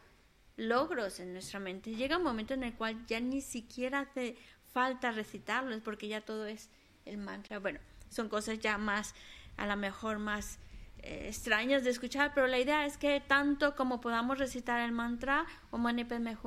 [0.56, 4.38] logros en nuestra mente, llega un momento en el cual ya ni siquiera hace
[4.72, 6.70] falta recitarlos porque ya todo es
[7.06, 7.60] el mantra.
[7.60, 9.14] Bueno, son cosas ya más,
[9.58, 10.60] a lo mejor más
[11.00, 15.46] eh, extrañas de escuchar, pero la idea es que tanto como podamos recitar el mantra
[15.72, 16.38] o Mani Padme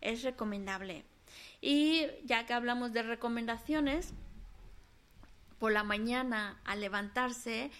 [0.00, 1.04] es recomendable.
[1.66, 4.12] Y ya que hablamos de recomendaciones,
[5.58, 7.70] por la mañana al levantarse,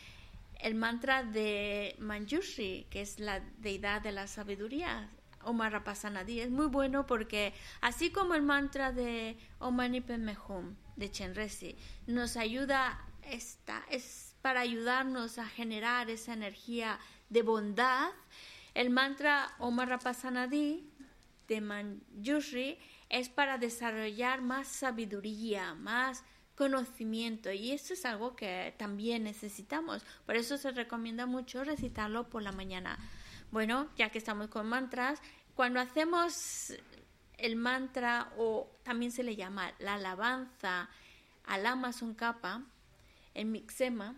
[0.58, 5.10] el mantra de Manjushri, que es la deidad de la sabiduría,
[5.42, 7.52] Omar Rapasanadi, es muy bueno porque
[7.82, 15.44] así como el mantra de Hum de Chenresi nos ayuda, esta, es para ayudarnos a
[15.44, 16.98] generar esa energía
[17.28, 18.08] de bondad,
[18.72, 20.88] el mantra Omar Rapasanadi
[21.48, 22.78] de Manjushri
[23.08, 26.24] es para desarrollar más sabiduría, más
[26.56, 30.04] conocimiento y eso es algo que también necesitamos.
[30.26, 32.98] Por eso se recomienda mucho recitarlo por la mañana.
[33.50, 35.20] Bueno, ya que estamos con mantras,
[35.54, 36.72] cuando hacemos
[37.38, 40.88] el mantra o también se le llama la alabanza
[41.44, 42.62] al Amazon Kappa,
[43.34, 44.16] el Mixema,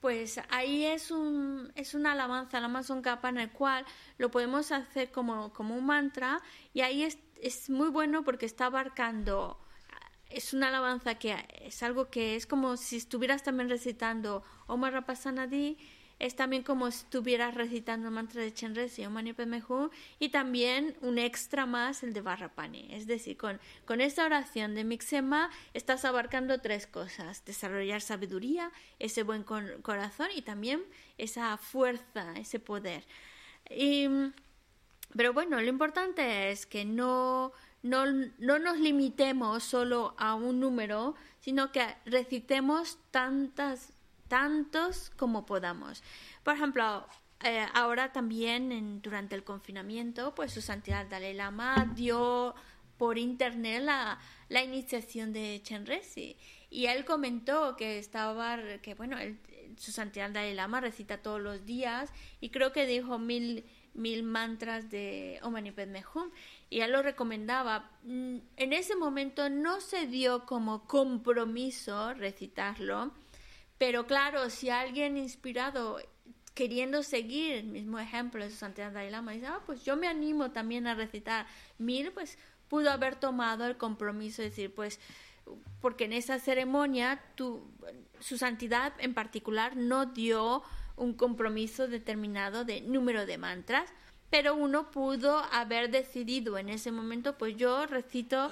[0.00, 3.84] pues ahí es, un, es una alabanza al Amazon Kappa en el cual
[4.18, 6.40] lo podemos hacer como, como un mantra
[6.74, 9.58] y ahí es, es muy bueno porque está abarcando,
[10.30, 15.76] es una alabanza que es algo que es como si estuvieras también recitando Omar Rapasanadi,
[16.20, 19.34] es también como si estuvieras recitando el mantra de Chenresi o Mani
[20.20, 22.86] y también un extra más el de Barrapani.
[22.92, 28.70] Es decir, con, con esta oración de Mixema estás abarcando tres cosas, desarrollar sabiduría,
[29.00, 30.84] ese buen corazón y también
[31.18, 33.04] esa fuerza, ese poder.
[33.68, 34.06] Y
[35.16, 37.52] pero bueno, lo importante es que no,
[37.82, 38.04] no,
[38.38, 43.92] no nos limitemos solo a un número, sino que recitemos tantas,
[44.28, 46.02] tantos como podamos.
[46.42, 47.06] Por ejemplo,
[47.44, 52.54] eh, ahora también durante el confinamiento, pues su santidad Dalai Lama dio
[52.98, 56.36] por internet la, la iniciación de Chenresi
[56.70, 59.16] y él comentó que estaba, que bueno,
[59.76, 64.90] su santidad Dalai Lama recita todos los días y creo que dijo mil mil mantras
[64.90, 66.30] de Om Mani Padme Hum
[66.70, 67.90] y él lo recomendaba.
[68.04, 73.12] Mm, en ese momento no se dio como compromiso recitarlo,
[73.78, 75.98] pero claro, si alguien inspirado
[76.54, 80.06] queriendo seguir el mismo ejemplo de su santidad Dalai Lama dice, ah, pues yo me
[80.06, 81.46] animo también a recitar
[81.78, 82.38] mil, pues
[82.68, 85.00] pudo haber tomado el compromiso de decir, pues
[85.80, 87.66] porque en esa ceremonia tu,
[88.20, 90.62] su santidad en particular no dio
[90.96, 93.90] un compromiso determinado de número de mantras,
[94.30, 98.50] pero uno pudo haber decidido en ese momento, pues yo recito,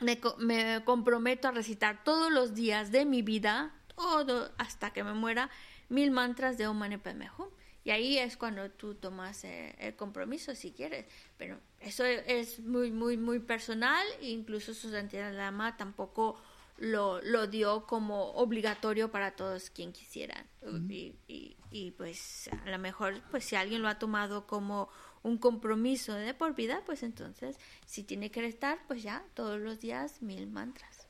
[0.00, 5.12] me, me comprometo a recitar todos los días de mi vida, todo hasta que me
[5.12, 5.50] muera,
[5.88, 6.98] mil mantras de Om Mani
[7.36, 7.48] Hum.
[7.82, 11.06] Y ahí es cuando tú tomas eh, el compromiso, si quieres.
[11.38, 14.06] Pero eso es muy, muy, muy personal.
[14.20, 16.40] Incluso su santidad Lama tampoco
[16.80, 20.46] lo, lo dio como obligatorio para todos quien quisieran.
[20.88, 24.88] y, y, y, pues a lo mejor, pues si alguien lo ha tomado como
[25.22, 29.78] un compromiso de por vida, pues entonces si tiene que estar, pues ya todos los
[29.80, 31.06] días mil mantras.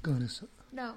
[0.00, 0.48] Con eso.
[0.70, 0.96] No.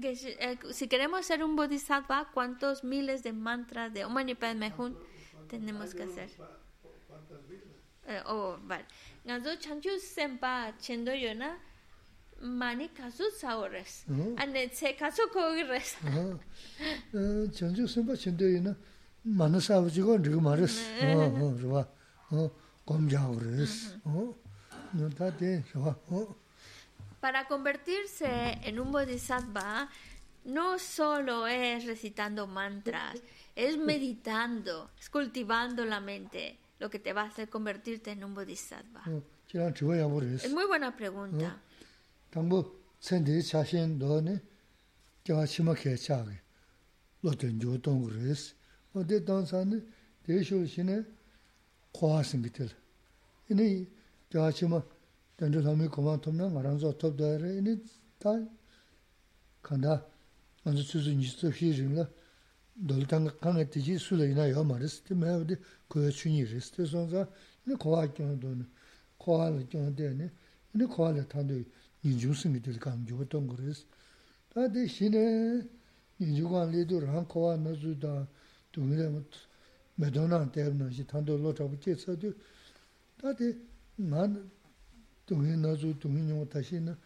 [0.00, 4.34] Que si, eh, si, queremos ser un bodhisattva, ¿cuántos miles de mantras de Om Mani
[4.34, 4.94] Padme Hum
[5.48, 6.30] tenemos que hacer?
[8.06, 8.84] Eh, oh, vale.
[9.58, 11.58] Chanchu sempa chendo yo na
[12.40, 14.04] mani kasu saores.
[14.36, 15.96] Ane se kasu kogires.
[17.52, 18.76] chanchu sempa chendo yo na
[19.24, 19.60] mani
[22.90, 23.94] gomja ores
[25.16, 25.96] ta te, rwa.
[26.10, 26.36] Oh.
[27.20, 29.88] Para convertirse en un bodhisattva
[30.44, 33.20] no solo es recitando mantras,
[33.54, 38.34] es meditando, es cultivando la mente lo que te va a hacer convertirte en un
[38.34, 39.02] bodhisattva.
[40.46, 41.60] Es muy buena pregunta.
[55.40, 57.78] dāndrū sāmi kumā tōmnā ngā rāngzō tōp dā rē, inī
[58.20, 58.34] tā
[59.64, 59.94] kāndā
[60.66, 62.04] ngānsu tsūsū nī sō xī rīng lā,
[62.76, 65.56] dōli tāngā kāngā tī jī sū lā yinā yā mā rīs, tī mā yā wadī
[65.88, 67.24] kuyā chū nī rīs, tī sōng sā,
[67.64, 68.68] inī kōhā kiong dō nī,
[69.24, 70.28] kōhā lā kiong dē nī,
[70.76, 71.56] inī kōhā lā tāndō
[72.04, 73.86] nī jūng sīng dī lī kāng jū tōng gu rīs.
[74.52, 75.24] Tā tī xī nē,
[76.20, 78.12] nī jū kāng lī dō rāng kōhā nā sū dā,
[78.76, 79.08] dō ngī lā
[80.04, 82.28] mē dō nāng tēb nā xī tāndō lō chā bu chē sā dō,
[83.20, 83.54] tā tī
[84.04, 84.28] ngā
[85.30, 86.98] dōngi nā zū dōngi nyōng tāshī na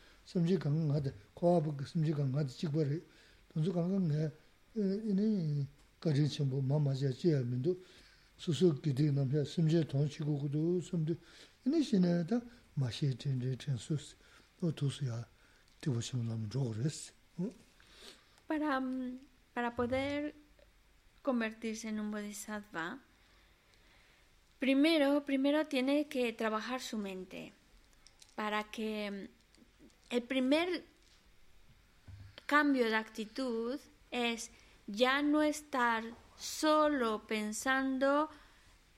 [3.74, 4.32] kāngā ngā
[4.74, 5.66] inī
[6.02, 7.74] gārī chīmbō mā mā jā jīyā mīndō,
[8.42, 11.14] sū sū gīdī nā mhiyā samjī tōng chī gu gu dō samdī,
[11.66, 12.40] inī shī nā dā
[12.76, 14.18] mā shī tīn rī tīn sū sī,
[14.60, 15.20] dō tū sū yā
[15.80, 17.12] tī wā shī mō rō rī sī.
[18.48, 18.82] Para,
[19.54, 20.34] para poder
[21.22, 22.98] convertirse en un bodhisattva,
[24.58, 27.52] primero, primero tiene que trabajar su mente.
[28.34, 30.84] Para que mm, el primer
[32.46, 33.80] cambio de actitud
[34.10, 34.50] es
[34.86, 36.04] ya no estar
[36.36, 38.28] solo pensando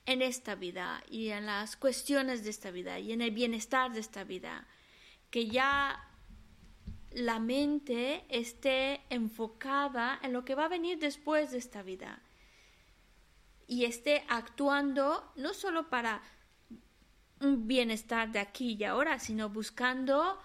[0.05, 3.99] en esta vida y en las cuestiones de esta vida y en el bienestar de
[3.99, 4.65] esta vida,
[5.29, 6.03] que ya
[7.11, 12.21] la mente esté enfocada en lo que va a venir después de esta vida
[13.67, 16.21] y esté actuando no solo para
[17.41, 20.39] un bienestar de aquí y ahora, sino buscando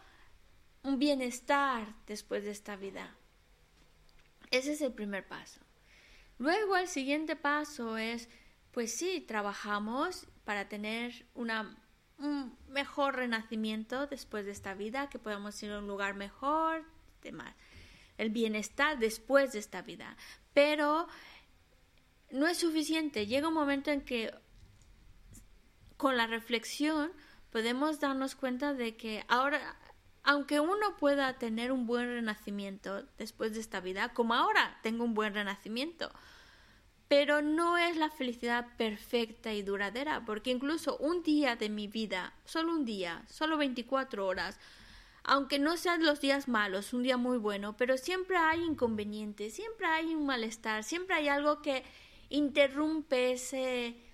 [0.83, 3.15] un bienestar después de esta vida.
[4.51, 5.61] Ese es el primer paso.
[6.39, 8.29] Luego el siguiente paso es,
[8.73, 11.77] pues sí, trabajamos para tener una,
[12.19, 16.85] un mejor renacimiento después de esta vida, que podamos ir a un lugar mejor,
[17.23, 17.55] demás.
[18.19, 20.17] El bienestar después de esta vida.
[20.53, 21.07] Pero
[22.31, 23.27] no es suficiente.
[23.27, 24.35] Llega un momento en que
[26.03, 27.13] con la reflexión
[27.53, 29.77] podemos darnos cuenta de que ahora,
[30.25, 35.15] aunque uno pueda tener un buen renacimiento después de esta vida, como ahora tengo un
[35.15, 36.11] buen renacimiento,
[37.07, 42.35] pero no es la felicidad perfecta y duradera, porque incluso un día de mi vida,
[42.45, 44.59] solo un día, solo 24 horas,
[45.23, 49.87] aunque no sean los días malos, un día muy bueno, pero siempre hay inconvenientes, siempre
[49.87, 51.85] hay un malestar, siempre hay algo que
[52.29, 54.12] interrumpe ese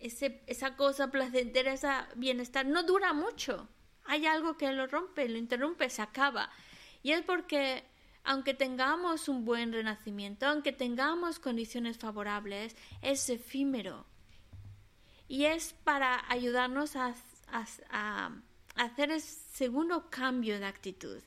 [0.00, 3.68] ese, esa cosa placentera, ese bienestar, no dura mucho.
[4.04, 6.50] Hay algo que lo rompe, lo interrumpe, se acaba.
[7.02, 7.84] Y es porque,
[8.24, 14.06] aunque tengamos un buen renacimiento, aunque tengamos condiciones favorables, es efímero.
[15.26, 17.14] Y es para ayudarnos a,
[17.48, 18.32] a, a
[18.76, 21.20] hacer el segundo cambio de actitud,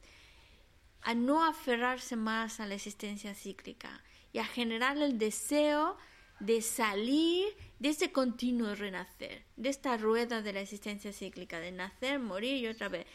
[1.04, 4.02] a no aferrarse más a la existencia cíclica
[4.34, 5.98] y a generar el deseo
[6.42, 7.48] de salir
[7.80, 12.68] de ese continuo renacer, de esta rueda de la existencia cíclica, de nacer, morir y
[12.68, 13.06] otra vez.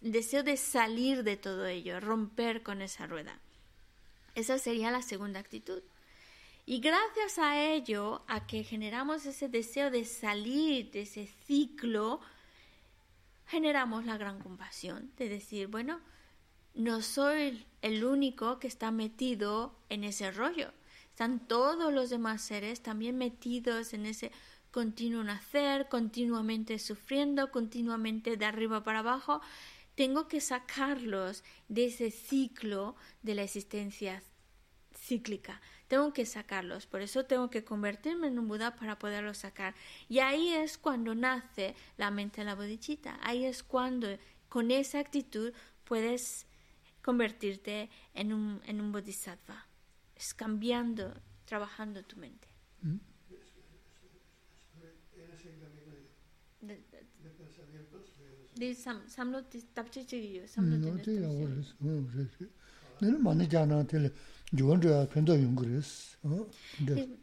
[0.00, 3.38] deseo de salir de todo ello, romper con esa rueda.
[4.34, 5.82] Esa sería la segunda actitud.
[6.64, 12.20] Y gracias a ello, a que generamos ese deseo de salir de ese ciclo,
[13.46, 16.00] generamos la gran compasión, de decir, bueno,
[16.74, 20.72] no soy el único que está metido en ese rollo.
[21.12, 24.32] Están todos los demás seres también metidos en ese
[24.70, 29.42] continuo nacer, continuamente sufriendo, continuamente de arriba para abajo.
[29.94, 34.22] Tengo que sacarlos de ese ciclo de la existencia
[34.96, 35.60] cíclica.
[35.86, 39.74] Tengo que sacarlos, por eso tengo que convertirme en un Buda para poderlos sacar.
[40.08, 43.18] Y ahí es cuando nace la mente de la bodhicitta.
[43.22, 44.08] Ahí es cuando
[44.48, 45.52] con esa actitud
[45.84, 46.46] puedes
[47.02, 49.66] convertirte en un, en un bodhisattva.
[50.22, 51.12] Es cambiando,
[51.44, 52.46] trabajando tu mente.
[52.82, 52.98] ¿Mm?
[58.54, 59.42] De, sam, samlo
[59.74, 60.76] tapche chigiyo, samlo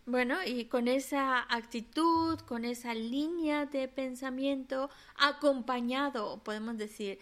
[0.06, 7.18] bueno, y con esa actitud, con esa línea de pensamiento, acompañado, podemos decir,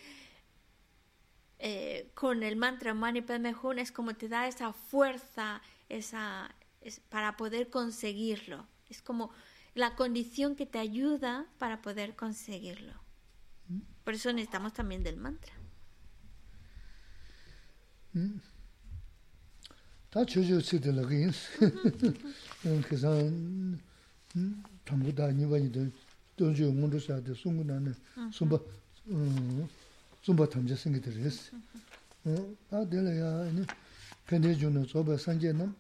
[1.59, 6.53] eh, con el mantra Mani Padme Hum, es como te da esa fuerza esa,
[7.09, 8.67] para poder conseguirlo.
[8.89, 9.31] Es como
[9.75, 12.93] la condición que te ayuda para poder conseguirlo.
[14.03, 15.53] Por eso necesitamos también del mantra.
[20.09, 20.87] Tā yīns, tā
[30.27, 31.51] zumba tamche singi dhirisi.
[32.25, 32.35] Mm-hmm.
[32.35, 33.49] Eh, A dhila ya
[34.25, 35.73] pende juna zoba sanje nam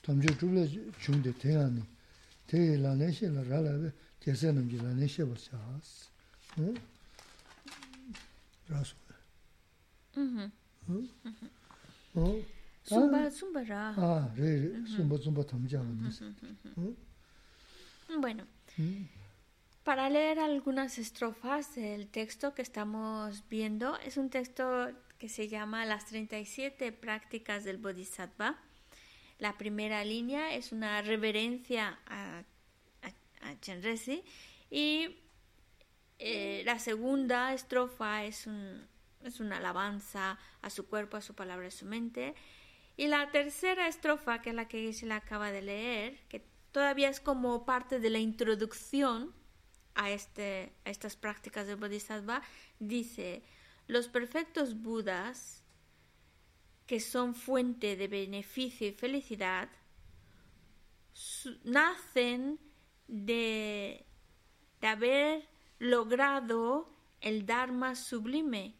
[0.00, 0.66] tamche dhubla
[0.98, 1.84] chungde teya ni,
[2.46, 6.08] teyi lane she la rala we tese namji lane she wa chaas.
[8.68, 8.94] Raso.
[12.88, 13.94] Zumba, zumba ra.
[13.96, 14.86] A, re, mm-hmm.
[14.86, 16.24] zumba, zumba tamche awa dhirisi.
[18.18, 18.44] Bueno.
[18.76, 19.04] Hmm.
[19.84, 25.84] Para leer algunas estrofas del texto que estamos viendo, es un texto que se llama
[25.86, 28.56] Las 37 prácticas del Bodhisattva.
[29.38, 32.42] La primera línea es una reverencia a,
[33.02, 34.22] a, Chenresi
[34.70, 35.16] y
[36.18, 38.86] eh, la segunda estrofa es, un,
[39.24, 42.34] es una alabanza a su cuerpo, a su palabra, a su mente.
[42.98, 47.08] Y la tercera estrofa, que es la que se le acaba de leer, que todavía
[47.08, 49.39] es como parte de la introducción
[50.00, 52.42] a, este, a estas prácticas del Bodhisattva,
[52.78, 53.42] dice,
[53.86, 55.62] los perfectos Budas,
[56.86, 59.68] que son fuente de beneficio y felicidad,
[61.64, 62.58] nacen
[63.08, 64.06] de,
[64.80, 65.46] de haber
[65.78, 66.88] logrado
[67.20, 68.74] el Dharma sublime.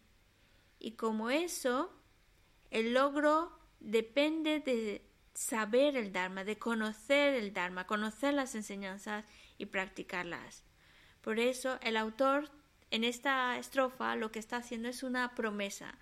[0.78, 1.92] Y como eso,
[2.70, 9.26] el logro depende de saber el Dharma, de conocer el Dharma, conocer las enseñanzas
[9.58, 10.64] y practicarlas.
[11.22, 12.50] Por eso el autor
[12.90, 15.98] en esta estrofa lo que está haciendo es una promesa.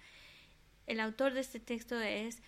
[0.86, 2.38] El autor de este texto es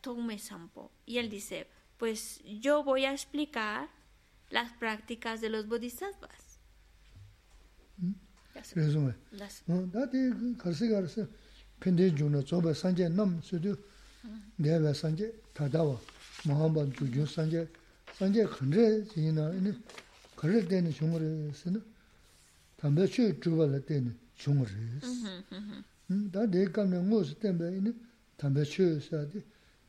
[0.00, 1.68] Tome Sampo y él dice,
[1.98, 3.88] pues yo voy a explicar
[4.50, 6.60] las prácticas de los bodhisattvas.
[9.32, 9.62] Las...
[22.77, 24.69] 담배 취 주발할 때는 중으로
[26.11, 27.93] 음, 다 내가 는 무슨 때문에 이네
[28.37, 29.27] 담배 취해서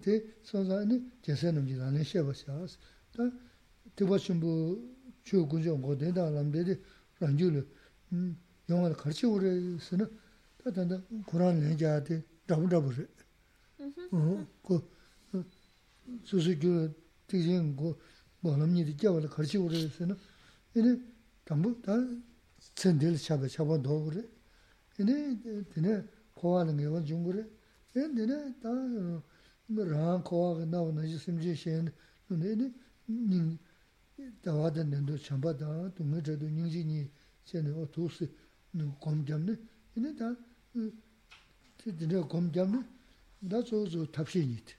[0.00, 2.78] 데 소자니 제세는 지나네 쉐버샤스
[3.12, 3.30] 다
[3.94, 6.80] 대버신부 주 군정 고대다 남들이
[7.20, 7.68] 란줄을
[8.12, 8.38] 음
[8.68, 10.10] 영어를 같이 오래서는
[10.62, 13.08] 다단다 고란 내자한테 답답을
[14.10, 14.90] 어그
[16.24, 16.94] 수수규
[17.26, 17.98] 뒤진 거
[18.40, 20.16] 뭐람니디 겨월 같이 오래서는
[20.74, 21.00] 이제
[21.44, 21.92] 담부 다
[22.74, 24.24] 전들 샵에 잡아 놓고 그래.
[24.98, 26.04] 이제 되네
[26.34, 27.44] 고하는 게 중국에
[27.92, 28.26] 근데
[28.60, 28.68] 다
[29.72, 31.88] rāng kōwā gā nāwa nā yī simchī shēn,
[32.28, 32.66] nū nē nē
[33.08, 33.58] nīng
[34.44, 37.08] dāwā dā nē ndō chāmbā dā, tū ngā chā tū nīng jī nī
[37.48, 38.28] chē nē wā tū sī
[38.76, 39.56] nū gōm gyam nē,
[39.96, 40.36] nē dā
[41.80, 42.80] tī tī nē gōm gyam nē,
[43.48, 44.76] dā tsō tsō tāp shē nī tī,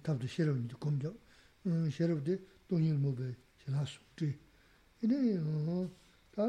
[0.00, 1.14] tāp tū shē rāb nī tī gōm gyam,
[1.92, 3.28] shē rāb tī tō nīng mō bē
[3.60, 4.32] shē lā sū tī.
[5.04, 5.16] Nē
[6.32, 6.48] dā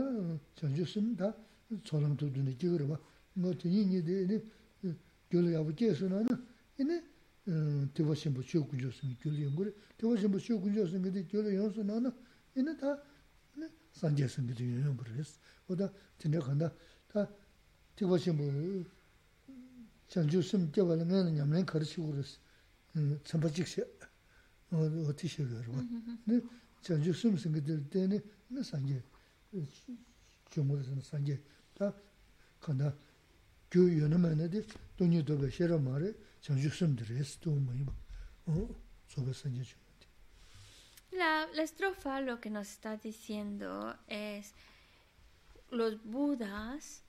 [0.56, 1.36] chāng chū sīm dā
[1.84, 2.98] tsō rāng tū tū nē jī gā rā bā,
[3.36, 4.38] ngō tī nī nī tī nē
[5.30, 6.36] gyō lā yā bā jē sū nā nā,
[6.80, 6.98] nē
[7.94, 11.84] tewa shenpo shio kunjo singi gyuli yunguri, tewa shenpo shio kunjo singi di gyuli yungsu
[11.84, 12.14] nana,
[12.54, 13.02] ina ta
[13.92, 15.40] sanje singi di yunguri res.
[15.66, 16.74] Oda tinte khanda,
[17.08, 17.28] ta
[17.96, 18.44] tewa shenpo
[20.08, 22.40] chanju sim tewa la ngana nyamlen kari shigu res,
[22.94, 23.88] mm, tsampa chikshe,
[24.70, 25.86] oti shigu yorwa.
[26.82, 29.04] Chanju sim singi di teni, ina sanje,
[30.50, 31.42] chungu res, sanje,
[31.74, 31.94] ta
[32.60, 32.96] khanda,
[33.70, 34.64] gyu yunamana di,
[34.96, 36.28] dunyi dobe shera maare,
[41.11, 44.53] La, la estrofa lo que nos está diciendo es
[45.72, 47.03] los budas,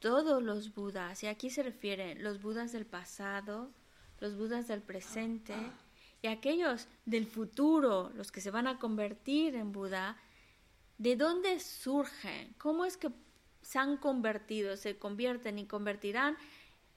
[0.00, 3.70] todos los budas, y aquí se refieren los budas del pasado,
[4.20, 5.54] los budas del presente
[6.22, 10.16] y aquellos del futuro, los que se van a convertir en Buda,
[10.98, 12.54] ¿de dónde surgen?
[12.58, 13.10] ¿Cómo es que
[13.62, 16.36] se han convertido, se convierten y convertirán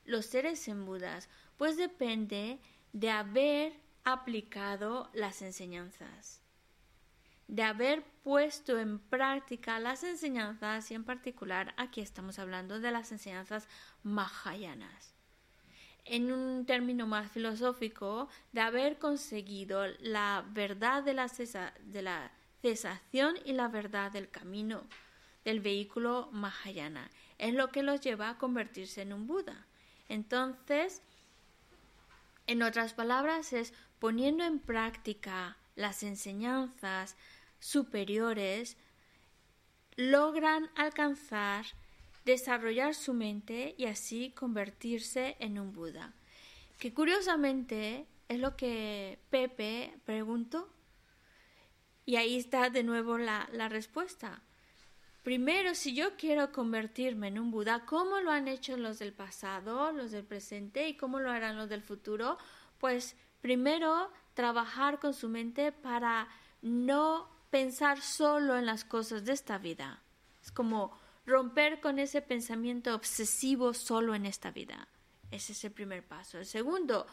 [0.05, 1.29] los seres en Budas?
[1.57, 2.59] Pues depende
[2.93, 3.73] de haber
[4.03, 6.41] aplicado las enseñanzas,
[7.47, 13.11] de haber puesto en práctica las enseñanzas y en particular aquí estamos hablando de las
[13.11, 13.67] enseñanzas
[14.03, 15.13] mahayanas.
[16.03, 23.35] En un término más filosófico, de haber conseguido la verdad de la, de la cesación
[23.45, 24.83] y la verdad del camino
[25.43, 27.09] del vehículo Mahayana.
[27.37, 29.65] Es lo que los lleva a convertirse en un Buda.
[30.11, 31.01] Entonces,
[32.45, 37.15] en otras palabras, es poniendo en práctica las enseñanzas
[37.59, 38.75] superiores,
[39.95, 41.65] logran alcanzar,
[42.25, 46.13] desarrollar su mente y así convertirse en un Buda.
[46.77, 50.67] Que curiosamente es lo que Pepe preguntó.
[52.05, 54.41] Y ahí está de nuevo la, la respuesta.
[55.23, 59.91] Primero, si yo quiero convertirme en un Buda, ¿cómo lo han hecho los del pasado,
[59.91, 62.39] los del presente y cómo lo harán los del futuro?
[62.79, 66.27] Pues primero, trabajar con su mente para
[66.63, 70.01] no pensar solo en las cosas de esta vida.
[70.41, 74.87] Es como romper con ese pensamiento obsesivo solo en esta vida.
[75.29, 76.39] Ese es el primer paso.
[76.39, 77.05] El segundo,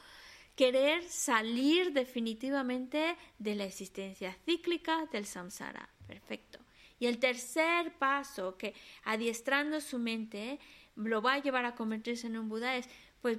[0.56, 5.90] querer salir definitivamente de la existencia cíclica del samsara.
[6.06, 6.58] Perfecto.
[6.98, 10.58] Y el tercer paso que adiestrando su mente
[10.96, 12.88] lo va a llevar a convertirse en un Buda es,
[13.22, 13.38] pues,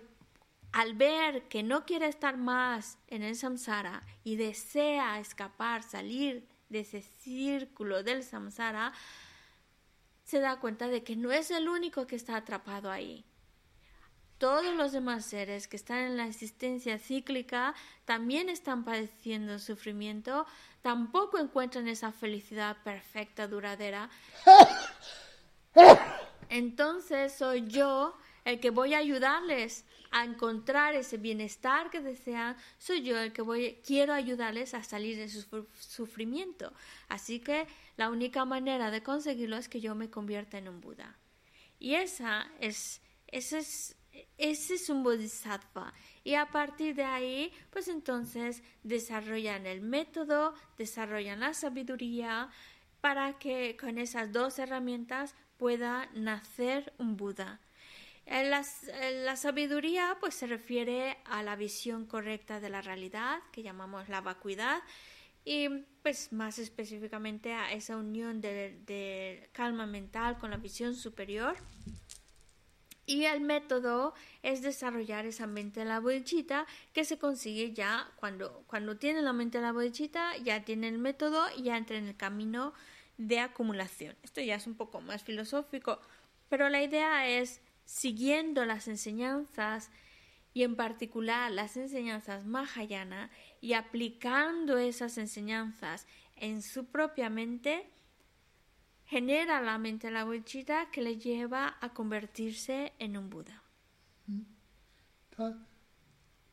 [0.71, 6.81] al ver que no quiere estar más en el samsara y desea escapar, salir de
[6.81, 8.93] ese círculo del samsara,
[10.23, 13.25] se da cuenta de que no es el único que está atrapado ahí.
[14.39, 17.75] Todos los demás seres que están en la existencia cíclica
[18.05, 20.47] también están padeciendo sufrimiento,
[20.81, 24.09] tampoco encuentran esa felicidad perfecta, duradera.
[26.49, 33.03] Entonces soy yo el que voy a ayudarles a encontrar ese bienestar que desean, soy
[33.03, 36.73] yo el que voy, quiero ayudarles a salir de su sufrimiento.
[37.09, 37.67] Así que
[37.97, 41.15] la única manera de conseguirlo es que yo me convierta en un Buda.
[41.77, 43.95] Y esa es, ese es,
[44.37, 45.93] ese es un bodhisattva.
[46.23, 52.49] Y a partir de ahí, pues entonces desarrollan el método, desarrollan la sabiduría
[53.01, 57.61] para que con esas dos herramientas pueda nacer un Buda.
[58.25, 58.63] La,
[59.25, 64.21] la, sabiduría pues se refiere a la visión correcta de la realidad, que llamamos la
[64.21, 64.81] vacuidad,
[65.43, 65.67] y
[66.03, 71.55] pues más específicamente a esa unión de, de calma mental con la visión superior.
[73.09, 74.13] Y el método
[74.43, 79.33] es desarrollar esa mente de la bodichita que se consigue ya cuando, cuando tiene la
[79.33, 82.71] mente de la bodichita, ya tiene el método y ya entra en el camino
[83.17, 84.15] de acumulación.
[84.21, 85.99] Esto ya es un poco más filosófico,
[86.49, 89.89] pero la idea es siguiendo las enseñanzas
[90.53, 96.05] y en particular las enseñanzas Mahayana y aplicando esas enseñanzas
[96.35, 97.89] en su propia mente,
[99.09, 103.59] genera la mente la Wichita que le lleva a convertirse en un Buda.
[104.27, 104.45] Hmm?
[105.29, 105.57] Ta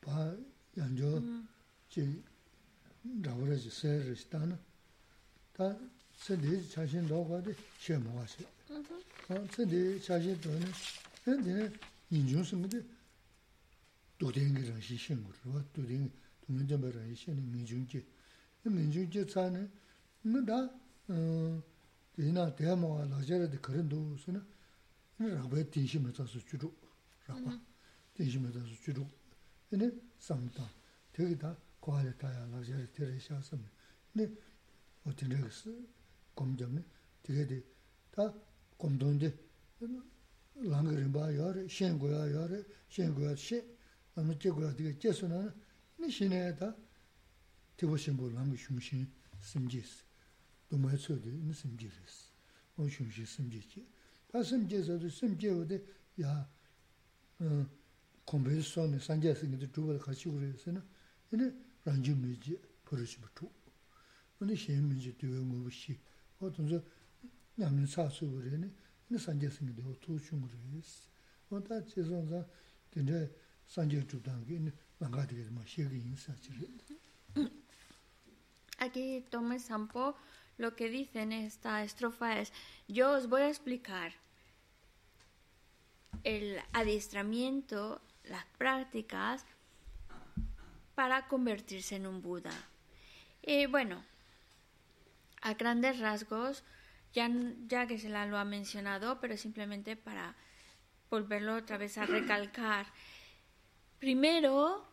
[0.01, 0.35] pa
[0.75, 1.47] yanjo hmm.
[1.91, 2.23] ji
[3.23, 4.59] rawra ji se ri sta na
[5.53, 5.77] ta
[6.17, 8.47] se de cha do ga de che mo wa se.
[8.71, 8.85] Mhm.
[9.27, 10.73] Ta se de cha do ne
[11.23, 11.79] se de
[12.09, 12.83] yin ju sung de
[14.17, 17.03] do de ngi ra shi shin gu ro do de do ne de ba ra
[17.15, 18.03] shi ne mi ju ji.
[18.63, 19.69] Mi ju ji cha ne
[20.23, 20.59] ne da
[21.09, 21.63] uh,
[22.19, 24.45] 이나 대모와 라제르데 그런 도스나
[25.19, 26.75] 라베 딘시면서 주로
[27.27, 27.61] 라바
[28.15, 29.09] 딘시면서 주로
[29.69, 30.71] 근데 삼다
[31.13, 33.59] 되게 다 고아를 타야 라제르 테레샤스
[34.13, 34.35] 근데
[35.05, 35.37] 어떻게
[36.35, 36.83] 검정네
[37.23, 37.63] 되게
[38.11, 38.33] 다
[38.79, 39.37] 검돈데
[40.55, 43.63] 랑거린 바 요레 셴고야 요레 셴고야 셴
[44.15, 45.55] 아무 제고야 되게 제스나
[46.01, 46.75] 니 신에다
[47.77, 49.07] 되고 심보 랑거 심신
[49.39, 50.06] 심지스
[50.71, 52.17] dōmāi tsōdi nī sīmjī rīs,
[52.77, 53.83] o shūmshī sīmjī chī.
[54.33, 55.79] Tā sīmjī sōdi sīmjī wadi
[56.23, 56.33] yā
[58.27, 60.83] kōmbē sōmi sāngyā sīngi dī dhūwa dā kāchī gu rīs na,
[61.31, 61.47] yini
[61.87, 62.57] rāngjī mījī
[62.89, 63.49] pūrīshī bā chū.
[64.41, 65.95] Yini shēng mījī dhūwa ngō bā shī,
[66.41, 66.81] o tōnzō
[67.61, 70.97] ñāmi sā sū gu rī, yini sāngyā sīngi dī wā tū chūng gu rīs.
[71.51, 72.43] O tā chī sōng sā,
[72.95, 73.23] dīndrā
[73.71, 77.47] sāngyā dhūdāngi yini māngā dhī gā dhī mā shē gī yīng sā chī rī.
[78.83, 80.11] Aki tōmai sāmpo,
[80.59, 82.53] lo que dice en esta estrofa es,
[82.89, 84.13] yo os voy a explicar
[86.25, 89.45] el adiestramiento, las prácticas
[90.95, 92.53] para convertirse en un Buda.
[93.43, 94.03] Y bueno,
[95.43, 96.65] a grandes rasgos,
[97.13, 100.35] ya, que se la lo ha mencionado, pero simplemente para
[101.11, 102.87] volverlo otra vez a recalcar.
[103.99, 104.87] Primero,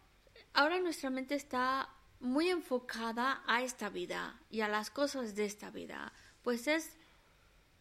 [0.54, 1.90] ahora nuestra mente está
[2.24, 6.98] muy enfocada a esta vida y a las cosas de esta vida, pues es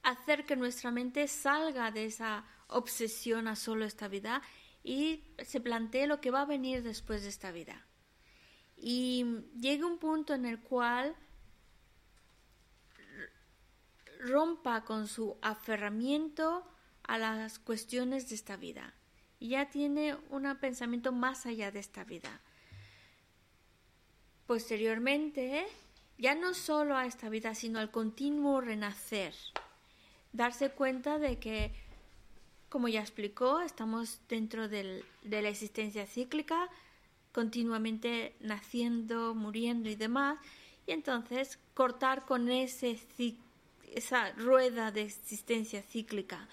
[0.03, 4.43] hacer que nuestra mente salga de esa obsesión a solo esta vida
[4.83, 7.87] y se plantee lo que va a venir después de esta vida.
[8.77, 9.25] Y
[9.61, 11.15] llega un punto en el cual
[14.19, 16.67] rompa con su aferramiento
[17.05, 18.93] a las cuestiones de esta vida
[19.39, 22.41] y ya tiene un pensamiento más allá de esta vida.
[24.47, 25.67] Posteriormente,
[26.19, 29.35] ya no solo a esta vida, sino al continuo renacer,
[30.33, 31.73] darse cuenta de que,
[32.69, 36.69] como ya explicó, estamos dentro de la existencia cíclica,
[37.33, 40.39] continuamente naciendo, muriendo y demás,
[40.87, 42.99] y entonces cortar con ese
[43.95, 46.49] esa rueda de existencia cíclica,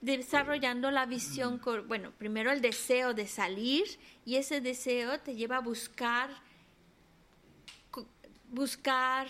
[0.00, 3.84] desarrollando la visión, bueno, primero el deseo de salir
[4.24, 6.30] y ese deseo te lleva a buscar,
[8.50, 9.28] buscar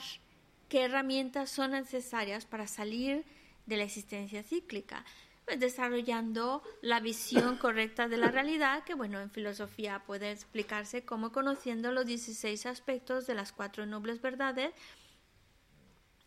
[0.69, 3.25] qué herramientas son necesarias para salir
[3.67, 5.05] de la existencia cíclica,
[5.45, 11.33] pues desarrollando la visión correcta de la realidad, que bueno, en filosofía puede explicarse como
[11.33, 14.73] conociendo los 16 aspectos de las cuatro nobles verdades,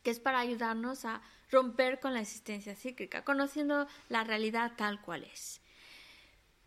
[0.03, 5.23] que es para ayudarnos a romper con la existencia cíclica, conociendo la realidad tal cual
[5.23, 5.61] es.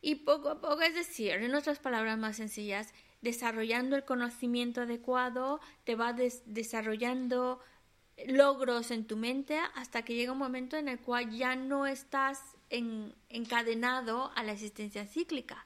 [0.02, 5.60] Y poco a poco, es decir, en otras palabras más sencillas, desarrollando el conocimiento adecuado,
[5.84, 7.60] te va desarrollando
[8.26, 12.40] logros en tu mente hasta que llega un momento en el cual ya no estás
[12.70, 15.64] encadenado a la existencia cíclica,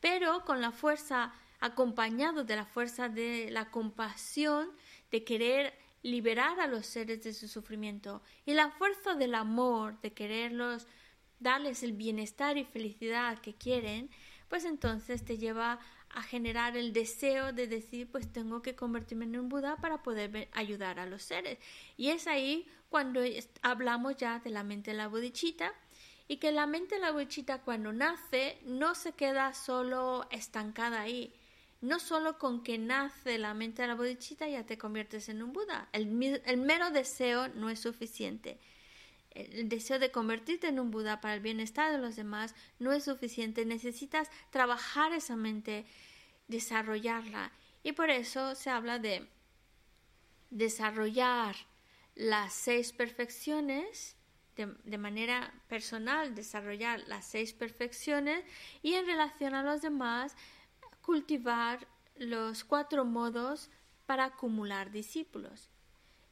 [0.00, 4.70] pero con la fuerza, acompañado de la fuerza de la compasión,
[5.10, 10.12] de querer liberar a los seres de su sufrimiento y la fuerza del amor, de
[10.12, 10.86] quererlos,
[11.38, 14.10] darles el bienestar y felicidad que quieren,
[14.48, 15.78] pues entonces te lleva
[16.14, 20.48] a generar el deseo de decir, pues tengo que convertirme en un Buda para poder
[20.52, 21.58] ayudar a los seres.
[21.96, 23.20] Y es ahí cuando
[23.62, 25.72] hablamos ya de la mente de la bodichita
[26.28, 31.32] y que la mente de la bodichita cuando nace no se queda solo estancada ahí,
[31.80, 35.52] no solo con que nace la mente de la bodichita ya te conviertes en un
[35.52, 35.88] Buda.
[35.92, 38.58] El, mero deseo no es suficiente.
[39.34, 43.04] El deseo de convertirte en un Buda para el bienestar de los demás no es
[43.04, 43.64] suficiente.
[43.64, 45.86] Necesitas trabajar esa mente,
[46.48, 47.52] desarrollarla.
[47.82, 49.28] Y por eso se habla de
[50.50, 51.56] desarrollar
[52.14, 54.16] las seis perfecciones
[54.56, 58.44] de, de, manera personal, desarrollar las seis perfecciones
[58.82, 60.36] y en relación a los demás,
[61.00, 63.70] cultivar los cuatro modos
[64.04, 65.70] para acumular discípulos.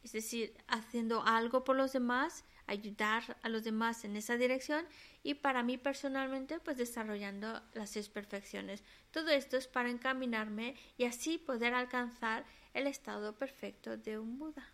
[0.02, 4.84] Es decir, haciendo algo por los demás, ayudar a los demás en esa dirección
[5.22, 8.82] y para mí personalmente pues desarrollando las seis perfecciones.
[9.10, 14.66] Todo esto es para encaminarme y así poder alcanzar el estado perfecto de un Buda.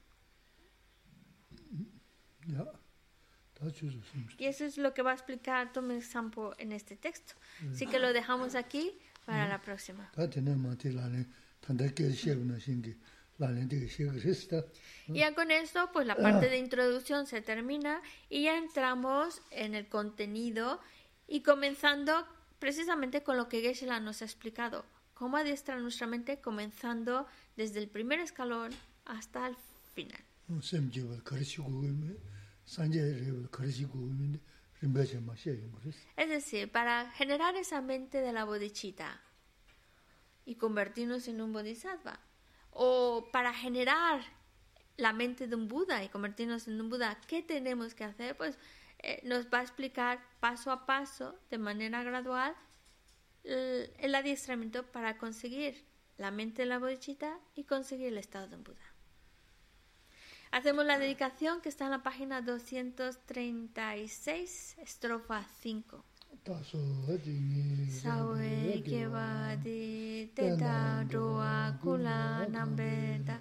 [4.39, 7.33] Y eso es lo que va a explicar Tome Sampo en este texto.
[7.73, 8.93] Así que lo dejamos aquí
[9.25, 10.11] para la próxima.
[15.09, 19.75] Y ya con esto, pues la parte de introducción se termina y ya entramos en
[19.75, 20.81] el contenido
[21.29, 22.27] y comenzando
[22.59, 24.85] precisamente con lo que geshe nos ha explicado.
[25.15, 27.27] Cómo adiestrar nuestra mente comenzando
[27.57, 28.73] desde el primer escalón
[29.05, 29.57] hasta el
[29.95, 30.21] final.
[36.17, 39.21] Es decir, para generar esa mente de la bodichita
[40.45, 42.21] y convertirnos en un bodhisattva,
[42.77, 44.21] o para generar
[44.97, 48.37] la mente de un Buda y convertirnos en un Buda, ¿qué tenemos que hacer?
[48.37, 48.57] Pues
[48.99, 52.55] eh, nos va a explicar paso a paso, de manera gradual,
[53.45, 55.85] el, adiestramiento para conseguir
[56.19, 58.93] la mente de la bodhicitta y conseguir el estado de Buda.
[60.51, 66.05] Hacemos la dedicación que está en la página 236, estrofa 5.
[66.45, 67.39] taso hati
[67.91, 73.37] sawe kewa di teta roa kula nambe da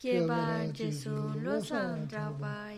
[0.00, 2.72] kewa jesu lo san trapa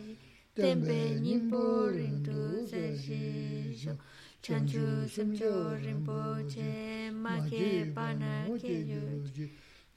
[0.54, 3.94] tempe nimpo rindu se shisho
[4.42, 9.02] chanchu semcho rinpo che ma ke pana ke yu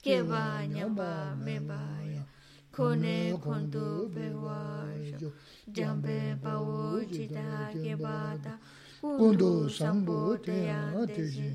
[0.02, 1.82] kewa nyamba meba
[2.14, 2.22] ya
[2.70, 4.86] kone kondu pewa
[5.18, 5.32] sho
[5.76, 8.54] jambe pawo chita kewa ta
[9.02, 11.50] kundu sambu tena teji,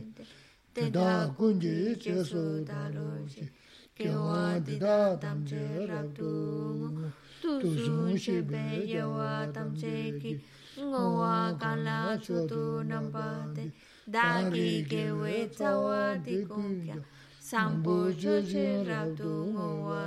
[0.74, 3.48] teta kunji cheso daroji,
[3.96, 7.10] kiawa dida tamche rabdu,
[7.42, 10.40] tuzun shibe yawa tamche ki,
[10.80, 13.72] ngowa kala chutu nambate,
[14.08, 16.96] dagi kewe tsawa dikunkya,
[17.40, 20.04] sambu chuchi rabdu ngowa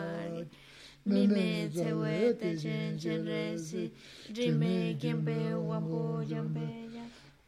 [1.07, 3.91] mime tsewe techen chen resi,
[4.33, 6.90] jime kempe wambu jambe,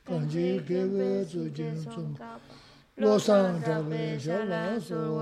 [0.06, 2.16] kanje kimbe suje son
[3.00, 3.12] capa.
[3.12, 5.20] Los andrabe shalazo,